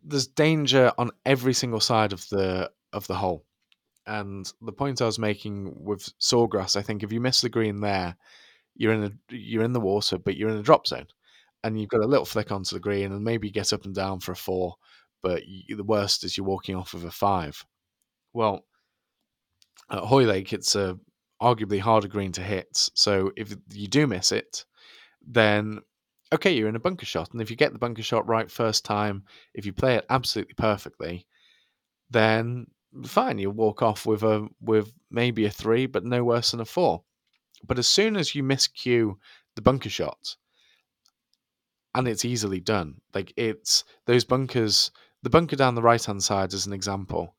[0.05, 3.45] there's danger on every single side of the of the hole.
[4.07, 7.81] And the point I was making with Sawgrass, I think if you miss the green
[7.81, 8.17] there,
[8.77, 11.07] you're in you're in the water, but you're in a drop zone,
[11.65, 14.21] and you've got a little flick onto the green, and maybe get up and down
[14.21, 14.77] for a four.
[15.23, 17.65] But you, the worst is you're walking off of a five.
[18.33, 18.65] Well,
[19.91, 20.99] at Hoylake, it's a
[21.41, 22.91] arguably harder green to hit.
[22.95, 24.65] So if you do miss it,
[25.27, 25.81] then
[26.33, 28.85] okay, you're in a bunker shot, and if you get the bunker shot right first
[28.85, 29.25] time,
[29.55, 31.27] if you play it absolutely perfectly,
[32.11, 32.67] then
[33.05, 36.65] fine, you'll walk off with a with maybe a three, but no worse than a
[36.65, 37.03] four.
[37.67, 39.17] But as soon as you miscue
[39.55, 40.37] the bunker shot,
[41.95, 43.01] and it's easily done.
[43.15, 44.91] Like it's those bunkers,
[45.23, 47.35] the bunker down the right hand side as an example,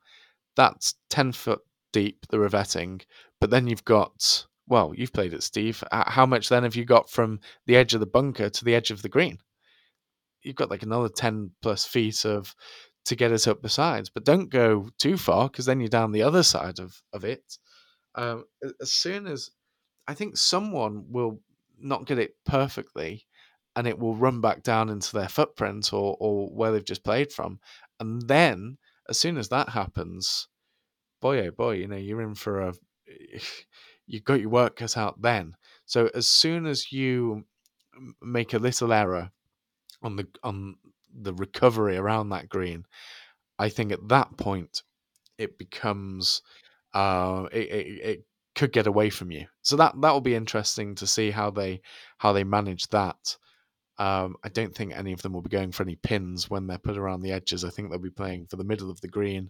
[0.56, 1.62] that's ten foot
[1.94, 3.02] deep, the revetting,
[3.40, 5.82] but then you've got well, you've played it, Steve.
[5.92, 8.92] How much then have you got from the edge of the bunker to the edge
[8.92, 9.38] of the green?
[10.44, 12.54] You've got like another ten plus feet of
[13.08, 14.10] to get it up besides.
[14.10, 17.58] But don't go too far because then you're down the other side of, of it.
[18.16, 18.46] Um,
[18.82, 19.50] as soon as
[20.08, 21.40] I think someone will
[21.80, 23.26] not get it perfectly
[23.76, 27.32] and it will run back down into their footprint or, or where they've just played
[27.32, 27.60] from.
[28.00, 28.78] And then
[29.08, 30.48] as soon as that happens,
[31.22, 32.74] boy, oh boy, you know, you're in for a,
[34.08, 35.56] you've got your work cut out then.
[35.86, 37.46] So as soon as you
[38.22, 39.32] make a little error
[40.02, 40.76] on the on
[41.20, 42.86] the recovery around that green,
[43.58, 44.84] I think at that point
[45.38, 46.42] it becomes
[46.94, 48.24] uh, it, it, it
[48.56, 49.46] could get away from you.
[49.62, 51.82] So that that will be interesting to see how they
[52.18, 53.38] how they manage that.
[54.00, 56.78] Um, I don't think any of them will be going for any pins when they're
[56.78, 57.64] put around the edges.
[57.64, 59.50] I think they'll be playing for the middle of the green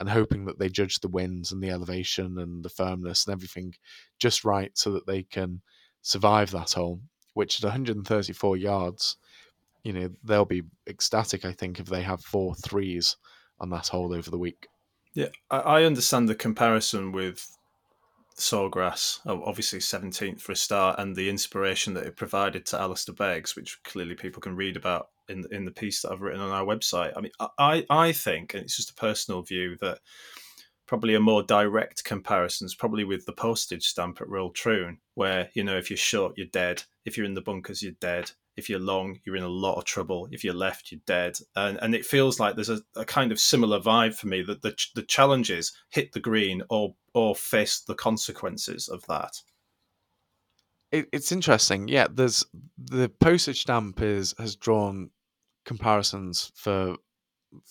[0.00, 3.74] and hoping that they judge the winds and the elevation and the firmness and everything
[4.18, 5.62] just right so that they can
[6.02, 7.00] survive that hole,
[7.34, 9.16] which at 134 yards
[9.84, 11.44] you know they'll be ecstatic.
[11.44, 13.16] I think if they have four threes
[13.60, 14.66] on that hole over the week.
[15.12, 17.56] Yeah, I understand the comparison with
[18.36, 23.54] Sawgrass, obviously 17th for a start, and the inspiration that it provided to Alistair Beggs,
[23.54, 26.64] which clearly people can read about in in the piece that I've written on our
[26.64, 27.12] website.
[27.16, 29.98] I mean, I I think, and it's just a personal view that
[30.86, 35.48] probably a more direct comparison is probably with the postage stamp at Royal Troon, where
[35.54, 36.82] you know if you're short, you're dead.
[37.04, 38.32] If you're in the bunkers, you're dead.
[38.56, 40.28] If you're long, you're in a lot of trouble.
[40.30, 41.38] If you're left, you're dead.
[41.56, 44.62] And and it feels like there's a, a kind of similar vibe for me that
[44.62, 49.40] the the challenges hit the green or or face the consequences of that.
[50.92, 51.88] It, it's interesting.
[51.88, 52.44] Yeah, there's
[52.78, 55.10] the postage stamp is has drawn
[55.64, 56.96] comparisons for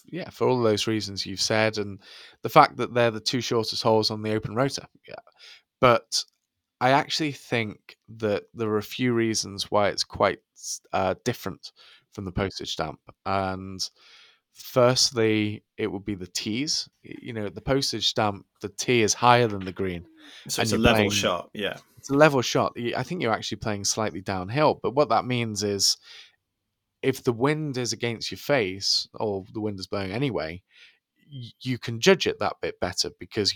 [0.06, 2.00] yeah, for all those reasons you've said, and
[2.42, 4.88] the fact that they're the two shortest holes on the open rota.
[5.08, 5.16] Yeah,
[5.80, 6.24] but
[6.84, 10.40] I actually think that there are a few reasons why it's quite
[10.92, 11.72] uh, different
[12.12, 13.80] from the postage stamp, and
[14.52, 16.90] firstly, it would be the tees.
[17.02, 20.06] You know, the postage stamp, the tee is higher than the green,
[20.50, 21.50] so it's a level playing, shot.
[21.54, 22.74] Yeah, it's a level shot.
[22.98, 25.96] I think you're actually playing slightly downhill, but what that means is
[27.02, 30.62] if the wind is against your face or the wind is blowing anyway,
[31.62, 33.54] you can judge it that bit better because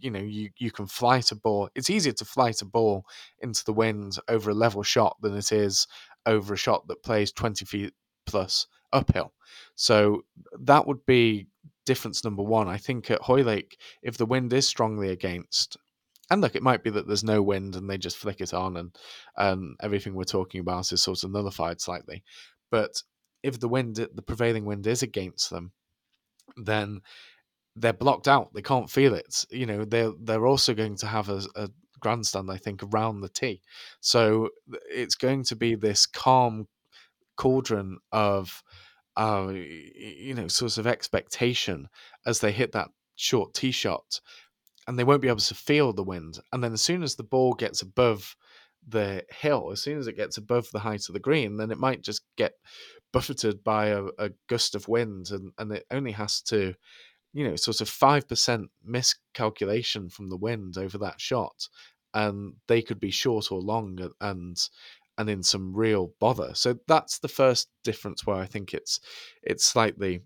[0.00, 1.68] you, know you you can flight a ball.
[1.74, 3.04] It's easier to flight a ball
[3.40, 5.86] into the wind over a level shot than it is
[6.26, 7.92] over a shot that plays twenty feet
[8.26, 9.32] plus uphill.
[9.74, 10.24] So
[10.60, 11.46] that would be
[11.86, 12.68] difference number one.
[12.68, 15.76] I think at Hoylake, if the wind is strongly against,
[16.30, 18.76] and look, it might be that there's no wind and they just flick it on,
[18.76, 18.96] and
[19.36, 22.22] and everything we're talking about is sort of nullified slightly.
[22.70, 23.02] But
[23.42, 25.72] if the wind, the prevailing wind, is against them,
[26.56, 27.00] then
[27.76, 28.52] they're blocked out.
[28.54, 29.44] They can't feel it.
[29.50, 31.68] You know, they're they're also going to have a, a
[32.00, 33.60] grandstand, I think, around the tee.
[34.00, 34.50] So
[34.90, 36.66] it's going to be this calm
[37.36, 38.62] cauldron of,
[39.16, 41.88] uh, you know, sort of expectation
[42.26, 44.20] as they hit that short tee shot
[44.86, 46.38] and they won't be able to feel the wind.
[46.52, 48.34] And then as soon as the ball gets above
[48.86, 51.78] the hill, as soon as it gets above the height of the green, then it
[51.78, 52.52] might just get
[53.12, 56.74] buffeted by a, a gust of wind, and, and it only has to,
[57.32, 61.68] you know, sort of five percent miscalculation from the wind over that shot,
[62.14, 64.58] and they could be short or long, and
[65.18, 66.52] and in some real bother.
[66.54, 69.00] So that's the first difference where I think it's
[69.42, 70.22] it's slightly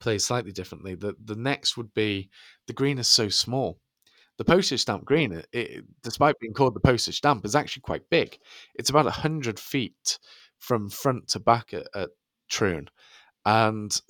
[0.00, 0.94] plays slightly differently.
[0.94, 2.28] The the next would be
[2.66, 3.78] the green is so small.
[4.38, 8.10] The postage stamp green, it, it, despite being called the postage stamp, is actually quite
[8.10, 8.38] big.
[8.74, 10.18] It's about hundred feet
[10.58, 12.10] from front to back at, at
[12.48, 12.88] Troon.
[13.44, 14.00] And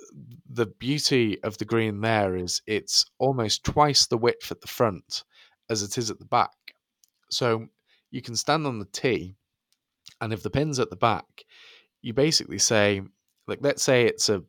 [0.51, 5.25] the beauty of the green there is it's almost twice the width at the front
[5.71, 6.51] as it is at the back.
[7.31, 7.69] So
[8.11, 9.37] you can stand on the tee,
[10.21, 11.45] and if the pin's at the back,
[12.03, 13.01] you basically say,
[13.47, 14.43] like, let's say it's a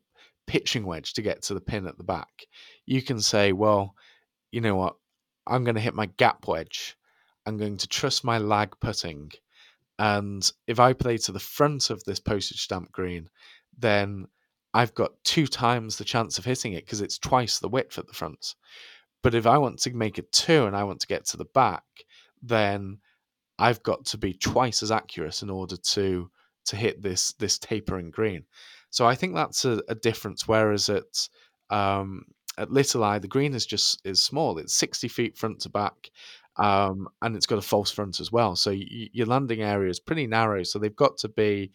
[0.46, 2.46] pitching wedge to get to the pin at the back,
[2.86, 3.94] you can say, well,
[4.52, 4.96] you know what?
[5.46, 6.96] I'm going to hit my gap wedge.
[7.46, 9.30] I'm going to trust my lag putting.
[9.98, 13.28] And if I play to the front of this postage stamp green,
[13.78, 14.26] then
[14.74, 18.08] I've got two times the chance of hitting it because it's twice the width at
[18.08, 18.56] the front.
[19.22, 21.46] But if I want to make a two and I want to get to the
[21.46, 21.84] back,
[22.42, 22.98] then
[23.58, 26.30] I've got to be twice as accurate in order to
[26.66, 28.44] to hit this this tapering green.
[28.90, 30.48] So I think that's a, a difference.
[30.48, 31.28] Whereas at
[31.70, 32.24] um,
[32.58, 34.58] at Little Eye, the green is just is small.
[34.58, 36.10] It's sixty feet front to back,
[36.56, 38.56] um, and it's got a false front as well.
[38.56, 40.64] So y- your landing area is pretty narrow.
[40.64, 41.70] So they've got to be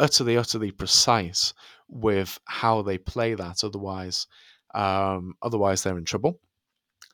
[0.00, 1.54] utterly, utterly precise
[1.88, 3.64] with how they play that.
[3.64, 4.26] Otherwise,
[4.74, 6.40] um, otherwise they're in trouble.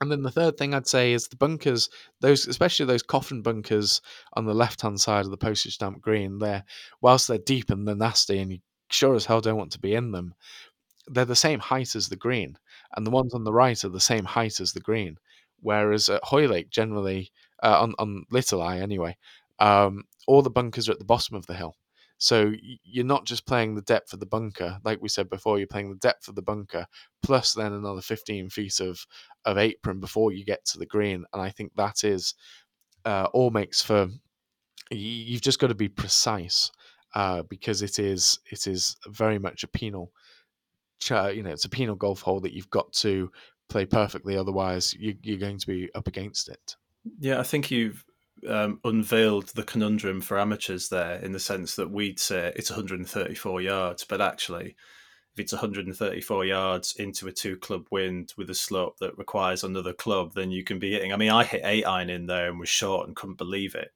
[0.00, 1.88] And then the third thing I'd say is the bunkers,
[2.20, 4.00] those especially those coffin bunkers
[4.34, 6.38] on the left hand side of the postage stamp green.
[6.38, 6.64] They're
[7.00, 8.58] whilst they're deep and they're nasty, and you
[8.90, 10.34] sure as hell don't want to be in them.
[11.06, 12.58] They're the same height as the green,
[12.96, 15.16] and the ones on the right are the same height as the green.
[15.60, 17.30] Whereas at Hoylake, generally
[17.62, 19.16] uh, on on Little Eye anyway,
[19.60, 21.76] um, all the bunkers are at the bottom of the hill.
[22.18, 22.52] So
[22.84, 25.58] you're not just playing the depth of the bunker, like we said before.
[25.58, 26.86] You're playing the depth of the bunker
[27.22, 29.06] plus then another 15 feet of
[29.44, 32.34] of apron before you get to the green, and I think that is
[33.04, 34.08] uh, all makes for
[34.90, 36.70] you've just got to be precise
[37.14, 40.12] uh, because it is it is very much a penal.
[41.10, 43.30] You know, it's a penal golf hole that you've got to
[43.68, 44.36] play perfectly.
[44.36, 46.76] Otherwise, you, you're going to be up against it.
[47.18, 48.04] Yeah, I think you've
[48.48, 53.60] um, unveiled the conundrum for amateurs there in the sense that we'd say it's 134
[53.60, 54.76] yards, but actually,
[55.34, 59.92] if it's 134 yards into a two club wind with a slope that requires another
[59.92, 61.12] club, then you can be hitting.
[61.12, 63.90] I mean, I hit eight iron in there and was short and couldn't believe it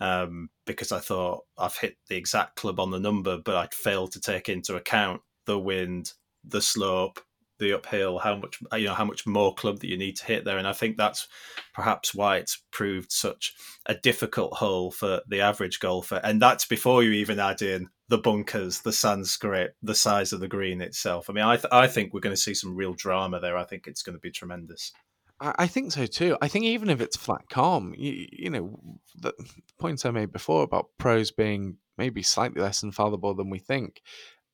[0.00, 4.12] um, because I thought I've hit the exact club on the number, but I'd failed
[4.12, 6.12] to take into account the wind,
[6.44, 7.20] the slope,
[7.58, 10.24] the uphill, how much uh, you know how much more club that you need to
[10.24, 11.28] hit there, and I think that's
[11.74, 13.54] perhaps why it's proved such
[13.86, 18.18] a difficult hole for the average golfer, and that's before you even add in the
[18.18, 21.28] bunkers, the Sanskrit, the size of the green itself.
[21.28, 23.56] I mean, I th- I think we're going to see some real drama there.
[23.56, 24.92] I think it's going to be tremendous.
[25.38, 26.38] I think so too.
[26.40, 28.80] I think even if it's flat calm, you, you know,
[29.14, 29.34] the
[29.78, 34.00] points I made before about pros being maybe slightly less infallible than we think.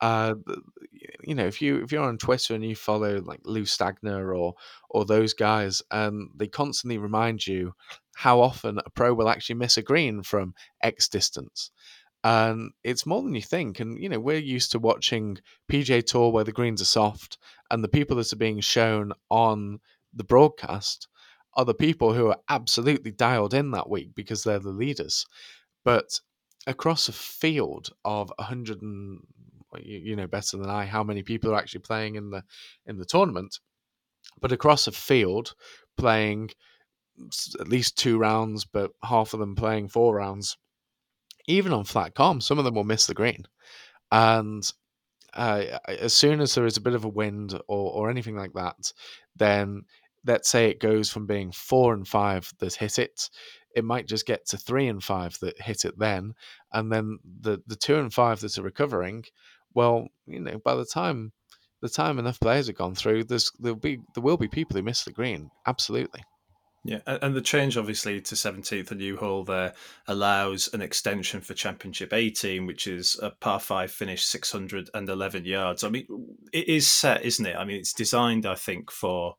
[0.03, 0.35] Uh,
[1.23, 4.55] you know, if you if you're on Twitter and you follow like Lou Stagner or
[4.91, 7.73] or those guys, and they constantly remind you
[8.17, 11.71] how often a pro will actually miss a green from X distance.
[12.25, 13.81] And it's more than you think.
[13.81, 15.39] And, you know, we're used to watching
[15.71, 17.39] PGA Tour where the greens are soft
[17.71, 19.81] and the people that are being shown on
[20.15, 21.09] the broadcast
[21.55, 25.27] are the people who are absolutely dialed in that week because they're the leaders.
[25.85, 26.21] But
[26.67, 29.21] across a field of 100 and
[29.81, 32.43] you know better than I how many people are actually playing in the
[32.87, 33.59] in the tournament.
[34.41, 35.55] But across a field
[35.97, 36.51] playing
[37.61, 40.57] at least two rounds but half of them playing four rounds
[41.47, 43.45] even on flat calm some of them will miss the green.
[44.11, 44.71] And
[45.35, 48.53] uh, as soon as there is a bit of a wind or, or anything like
[48.55, 48.93] that
[49.37, 49.83] then
[50.25, 53.29] let's say it goes from being four and five that hit it,
[53.75, 56.35] it might just get to three and five that hit it then,
[56.73, 59.25] and then the the two and five that are recovering,
[59.75, 61.33] well, you know, by the time
[61.81, 64.83] the time enough players have gone through, there's there'll be there will be people who
[64.83, 66.23] miss the green, absolutely.
[66.85, 69.73] Yeah, and the change obviously to 17th, a new hole there
[70.09, 75.85] allows an extension for Championship 18, which is a par 5 finish 611 yards.
[75.85, 76.07] I mean,
[76.53, 77.55] it is set, isn't it?
[77.55, 79.37] I mean, it's designed, I think, for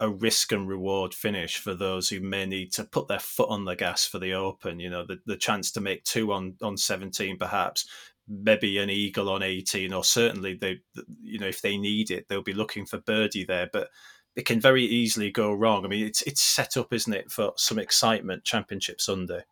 [0.00, 3.66] a risk and reward finish for those who may need to put their foot on
[3.66, 4.80] the gas for the Open.
[4.80, 7.86] You know, the, the chance to make two on, on 17, perhaps,
[8.28, 10.80] maybe an eagle on 18, or certainly they,
[11.22, 13.68] you know, if they need it, they'll be looking for birdie there.
[13.72, 13.88] But
[14.36, 15.84] it can very easily go wrong.
[15.84, 19.42] I mean, it's it's set up, isn't it, for some excitement Championship Sunday.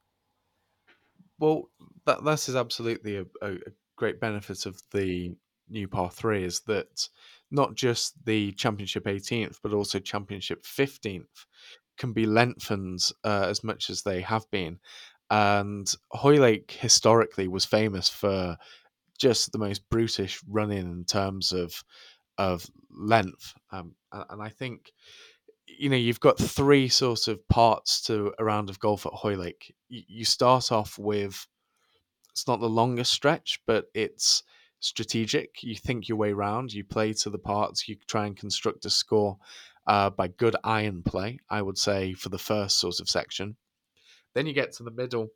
[1.38, 1.70] Well,
[2.06, 3.56] that that is absolutely a, a
[3.96, 5.34] great benefit of the
[5.68, 7.08] new par three is that
[7.50, 11.46] not just the Championship 18th, but also Championship 15th
[11.98, 14.78] can be lengthened uh, as much as they have been.
[15.30, 18.56] And Hoylake historically was famous for
[19.18, 21.84] just the most brutish running in terms of
[22.38, 23.54] of length.
[23.70, 24.92] Um, and I think
[25.66, 29.74] you know you've got three sort of parts to a round of golf at Hoylake.
[29.88, 31.46] You start off with
[32.32, 34.42] it's not the longest stretch, but it's
[34.80, 35.62] strategic.
[35.62, 36.72] You think your way round.
[36.72, 37.86] You play to the parts.
[37.88, 39.36] You try and construct a score
[39.86, 41.38] uh, by good iron play.
[41.48, 43.56] I would say for the first sort of section.
[44.34, 45.28] Then you get to the middle,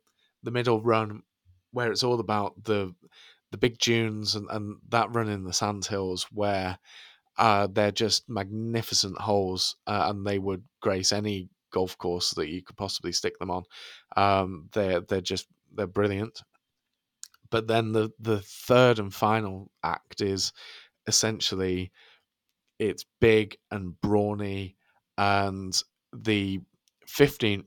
[0.43, 1.23] the middle run,
[1.71, 2.93] where it's all about the
[3.51, 6.77] the big dunes and, and that run in the sandhills where
[7.37, 12.63] uh, they're just magnificent holes uh, and they would grace any golf course that you
[12.63, 13.63] could possibly stick them on.
[14.15, 16.41] Um, they're they're just they're brilliant.
[17.49, 20.53] But then the the third and final act is
[21.07, 21.91] essentially
[22.79, 24.75] it's big and brawny,
[25.17, 25.77] and
[26.13, 26.61] the
[27.07, 27.65] 15th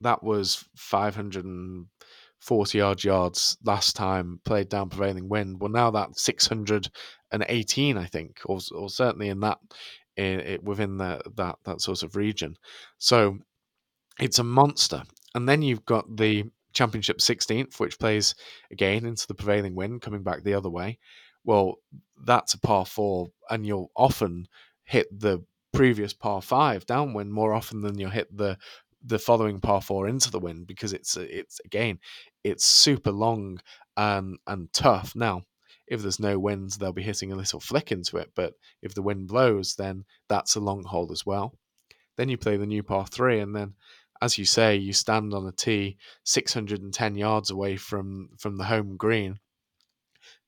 [0.00, 5.60] that was 540 odd yards last time played down prevailing wind.
[5.60, 9.58] Well, now that's 618, I think, or, or certainly in that
[10.16, 12.56] in, within the, that that sort of region.
[12.98, 13.38] So
[14.20, 15.02] it's a monster.
[15.34, 18.34] And then you've got the Championship 16th, which plays
[18.70, 20.98] again into the prevailing wind, coming back the other way.
[21.44, 21.76] Well,
[22.24, 24.48] that's a par four, and you'll often
[24.84, 28.58] hit the previous par five downwind more often than you'll hit the
[29.04, 31.98] the following par four into the wind because it's it's again
[32.44, 33.60] it's super long
[33.96, 35.14] and and tough.
[35.14, 35.42] Now,
[35.86, 39.02] if there's no winds, they'll be hitting a little flick into it, but if the
[39.02, 41.54] wind blows, then that's a long hole as well.
[42.16, 43.74] Then you play the new par three, and then
[44.20, 48.96] as you say, you stand on a tee 610 yards away from from the home
[48.96, 49.38] green,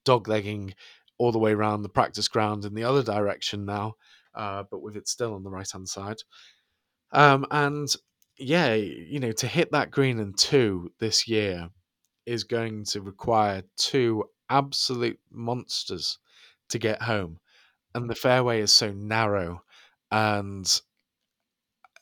[0.04, 0.74] doglegging
[1.18, 3.94] all the way around the practice ground in the other direction now,
[4.34, 6.16] uh, but with it still on the right hand side.
[7.12, 7.88] Um, and
[8.40, 11.68] yeah, you know, to hit that green in two this year
[12.26, 16.18] is going to require two absolute monsters
[16.70, 17.38] to get home.
[17.94, 19.62] And the fairway is so narrow
[20.10, 20.80] and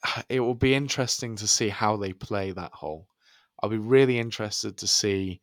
[0.29, 3.09] it will be interesting to see how they play that hole.
[3.61, 5.41] I'll be really interested to see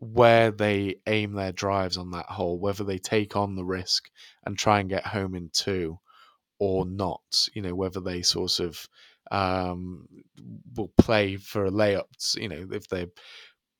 [0.00, 4.10] where they aim their drives on that hole, whether they take on the risk
[4.44, 5.98] and try and get home in two
[6.58, 7.48] or not.
[7.54, 8.88] You know, whether they sort of
[9.30, 10.06] um,
[10.76, 12.04] will play for a layup.
[12.36, 13.06] You know, if they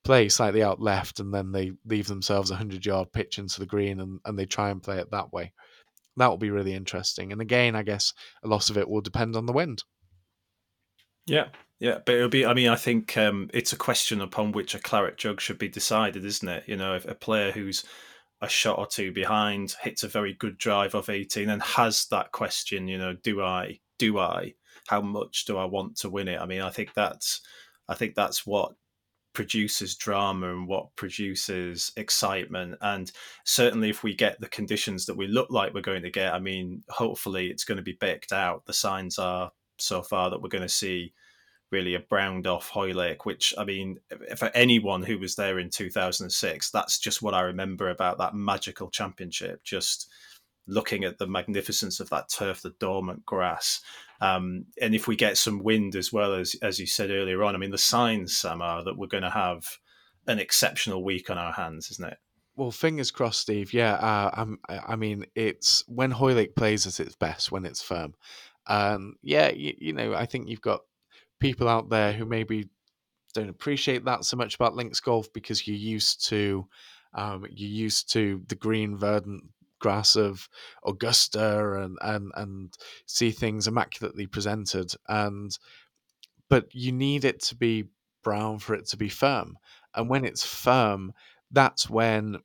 [0.05, 3.67] play slightly out left and then they leave themselves a hundred yard pitch into the
[3.67, 5.53] green and, and they try and play it that way.
[6.19, 7.33] that will be really interesting.
[7.33, 9.85] And again, I guess a lot of it will depend on the wind.
[11.27, 12.47] Yeah, yeah, but it'll be.
[12.47, 15.69] I mean, I think um, it's a question upon which a claret jug should be
[15.69, 16.65] decided, isn't it?
[16.67, 17.85] You know, if a player who's
[18.41, 22.33] a shot or two behind hits a very good drive of eighteen and has that
[22.33, 23.81] question, you know, do I?
[23.99, 24.55] Do I?
[24.89, 26.41] How much do I want to win it?
[26.41, 27.41] I mean, I think that's.
[27.91, 28.73] I think that's what
[29.33, 32.77] produces drama and what produces excitement.
[32.81, 33.11] And
[33.45, 36.39] certainly, if we get the conditions that we look like we're going to get, I
[36.39, 38.67] mean, hopefully it's going to be baked out.
[38.67, 41.13] The signs are so far that we're going to see
[41.71, 43.99] really a browned off Hoylake, which I mean,
[44.37, 48.91] for anyone who was there in 2006, that's just what I remember about that magical
[48.91, 49.63] championship.
[49.65, 50.11] Just
[50.67, 53.81] looking at the magnificence of that turf, the dormant grass.
[54.21, 57.55] Um, and if we get some wind as well as as you said earlier on,
[57.55, 59.79] I mean, the signs, Sam, are that we're going to have
[60.27, 62.19] an exceptional week on our hands, isn't it?
[62.57, 63.73] Well, fingers crossed, Steve.
[63.73, 68.15] Yeah, uh, i mean, it's when Hoylake plays at its best when it's firm.
[68.67, 70.81] Um, yeah, you, you know, I think you've got
[71.39, 72.69] people out there who maybe
[73.33, 76.67] don't appreciate that so much about links golf because you're used to
[77.15, 79.45] um, you're used to the green verdant
[79.79, 80.49] grass of
[80.85, 82.75] Augusta and and and
[83.07, 85.59] see things immaculately presented and
[86.49, 87.85] but you need it to be
[88.23, 89.57] brown for it to be firm
[89.95, 91.13] and when it's firm
[91.51, 92.37] that's when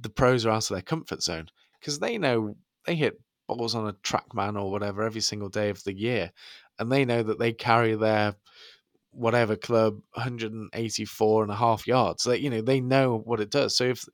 [0.00, 1.46] the pros are out of their comfort zone
[1.80, 2.56] because they know
[2.86, 6.30] they hit balls on a trackman or whatever every single day of the year
[6.78, 8.34] and they know that they carry their
[9.10, 13.76] whatever club 184 and a half yards that you know they know what it does
[13.76, 14.04] so if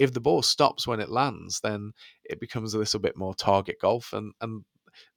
[0.00, 1.92] if the ball stops when it lands then
[2.24, 4.64] it becomes a little bit more target golf and and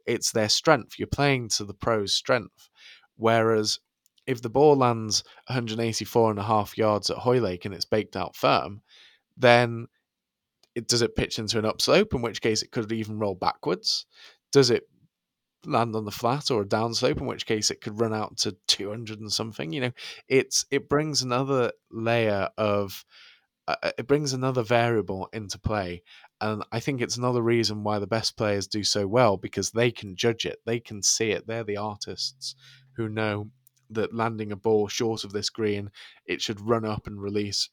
[0.06, 1.00] it's their strength.
[1.00, 2.70] You're playing to the pros strength.
[3.16, 3.80] Whereas
[4.28, 8.36] if the ball lands 184 and a half yards at Hoylake and it's baked out
[8.36, 8.82] firm
[9.36, 9.88] then
[10.76, 14.06] it does it pitch into an upslope in which case it could even roll backwards?
[14.52, 14.84] Does it
[15.66, 18.56] land on the flat or a downslope, in which case it could run out to
[18.68, 19.72] 200 and something.
[19.72, 19.92] You know,
[20.28, 23.06] it's it brings another layer of
[23.68, 26.04] uh, uh, it brings another variable into play.
[26.42, 29.92] And I think it's another reason why the best players do so well because they
[29.92, 31.48] can judge it, they can see it.
[31.48, 32.56] They're the artists
[32.96, 33.50] who know
[33.90, 35.92] that landing a ball short of this green,
[36.26, 37.70] it should run up and release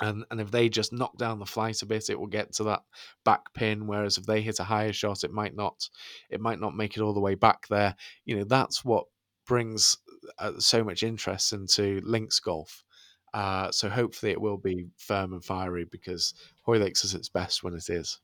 [0.00, 2.64] and and if they just knock down the flight a bit it will get to
[2.64, 2.82] that
[3.24, 5.88] back pin whereas if they hit a higher shot it might not
[6.30, 7.94] it might not make it all the way back there
[8.24, 9.04] you know that's what
[9.46, 9.98] brings
[10.38, 12.84] uh, so much interest into links golf
[13.32, 17.74] uh, so hopefully it will be firm and fiery because Hoylake's is its best when
[17.74, 18.18] it is.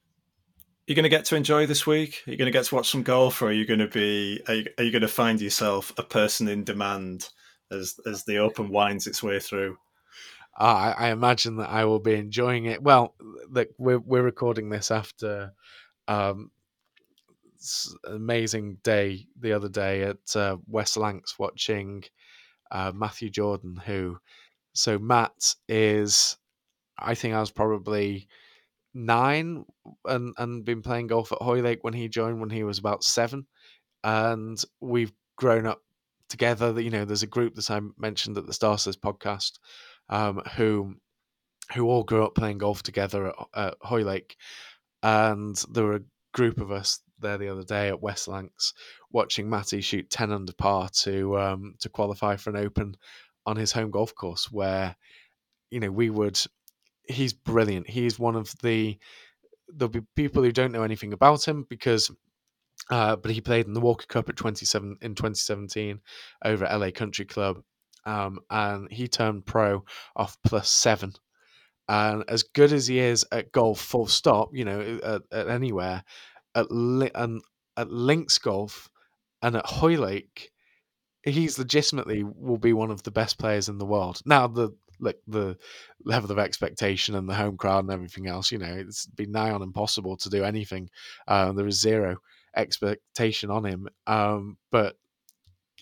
[0.86, 2.22] You're you going to get to enjoy this week?
[2.26, 4.40] You're you going to get to watch some golf, or are you going to be?
[4.46, 7.28] Are you, are you going to find yourself a person in demand
[7.70, 9.78] as as the Open winds its way through?
[10.56, 12.82] I, I imagine that I will be enjoying it.
[12.82, 13.14] Well,
[13.50, 15.52] look, we're we're recording this after
[16.06, 16.52] um,
[18.04, 22.04] amazing day the other day at uh, West Lancs watching
[22.70, 24.18] uh, Matthew Jordan, who
[24.76, 26.36] so Matt is,
[26.98, 28.28] I think I was probably
[28.94, 29.64] nine
[30.06, 33.46] and and been playing golf at Hoylake when he joined when he was about seven,
[34.04, 35.82] and we've grown up
[36.28, 36.78] together.
[36.80, 39.52] You know, there's a group that I mentioned at the of this podcast
[40.08, 40.94] um, who
[41.74, 44.36] who all grew up playing golf together at, at Hoylake,
[45.02, 48.74] and there were a group of us there the other day at West Lancs
[49.10, 52.96] watching Matty shoot ten under par to um, to qualify for an Open
[53.46, 54.96] on his home golf course, where
[55.70, 56.38] you know we would.
[57.08, 57.88] He's brilliant.
[57.88, 58.98] He's one of the
[59.68, 62.10] there'll be people who don't know anything about him because
[62.90, 66.00] uh, but he played in the Walker Cup at 27 in 2017
[66.44, 67.62] over at LA Country Club
[68.06, 69.84] um, and he turned pro
[70.14, 71.12] off plus seven.
[71.88, 76.04] And as good as he is at golf, full stop, you know, at, at anywhere,
[76.54, 77.42] at li- and
[77.76, 78.88] at Links Golf
[79.42, 80.50] and at Hoylake,
[81.26, 84.20] he's legitimately will be one of the best players in the world.
[84.24, 85.58] Now the like the
[86.04, 89.50] level of expectation and the home crowd and everything else, you know, it's been nigh
[89.50, 90.88] on impossible to do anything.
[91.28, 92.16] Uh, there is zero
[92.56, 93.88] expectation on him.
[94.06, 94.96] Um, but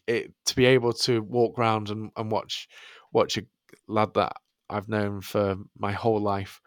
[0.08, 2.68] it to be able to walk around and, and watch
[3.12, 3.42] watch a
[3.86, 4.32] lad that
[4.68, 6.60] I've known for my whole life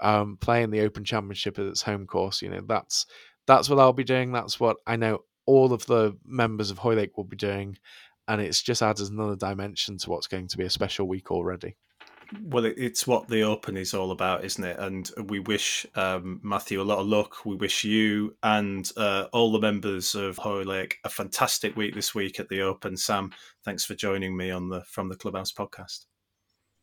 [0.00, 2.40] um, playing the Open Championship at its home course.
[2.40, 3.06] You know, that's
[3.46, 4.32] that's what I'll be doing.
[4.32, 7.76] That's what I know all of the members of Hoylake will be doing,
[8.30, 11.76] and it's just adds another dimension to what's going to be a special week already
[12.44, 14.78] well, it's what the Open is all about, isn't it?
[14.78, 17.44] And we wish um, Matthew a lot of luck.
[17.44, 22.38] We wish you and uh, all the members of Hoylake a fantastic week this week
[22.38, 22.96] at the Open.
[22.96, 23.32] Sam,
[23.64, 26.06] thanks for joining me on the From the Clubhouse podcast.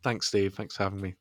[0.03, 0.53] Thanks, Steve.
[0.53, 1.15] Thanks for having me.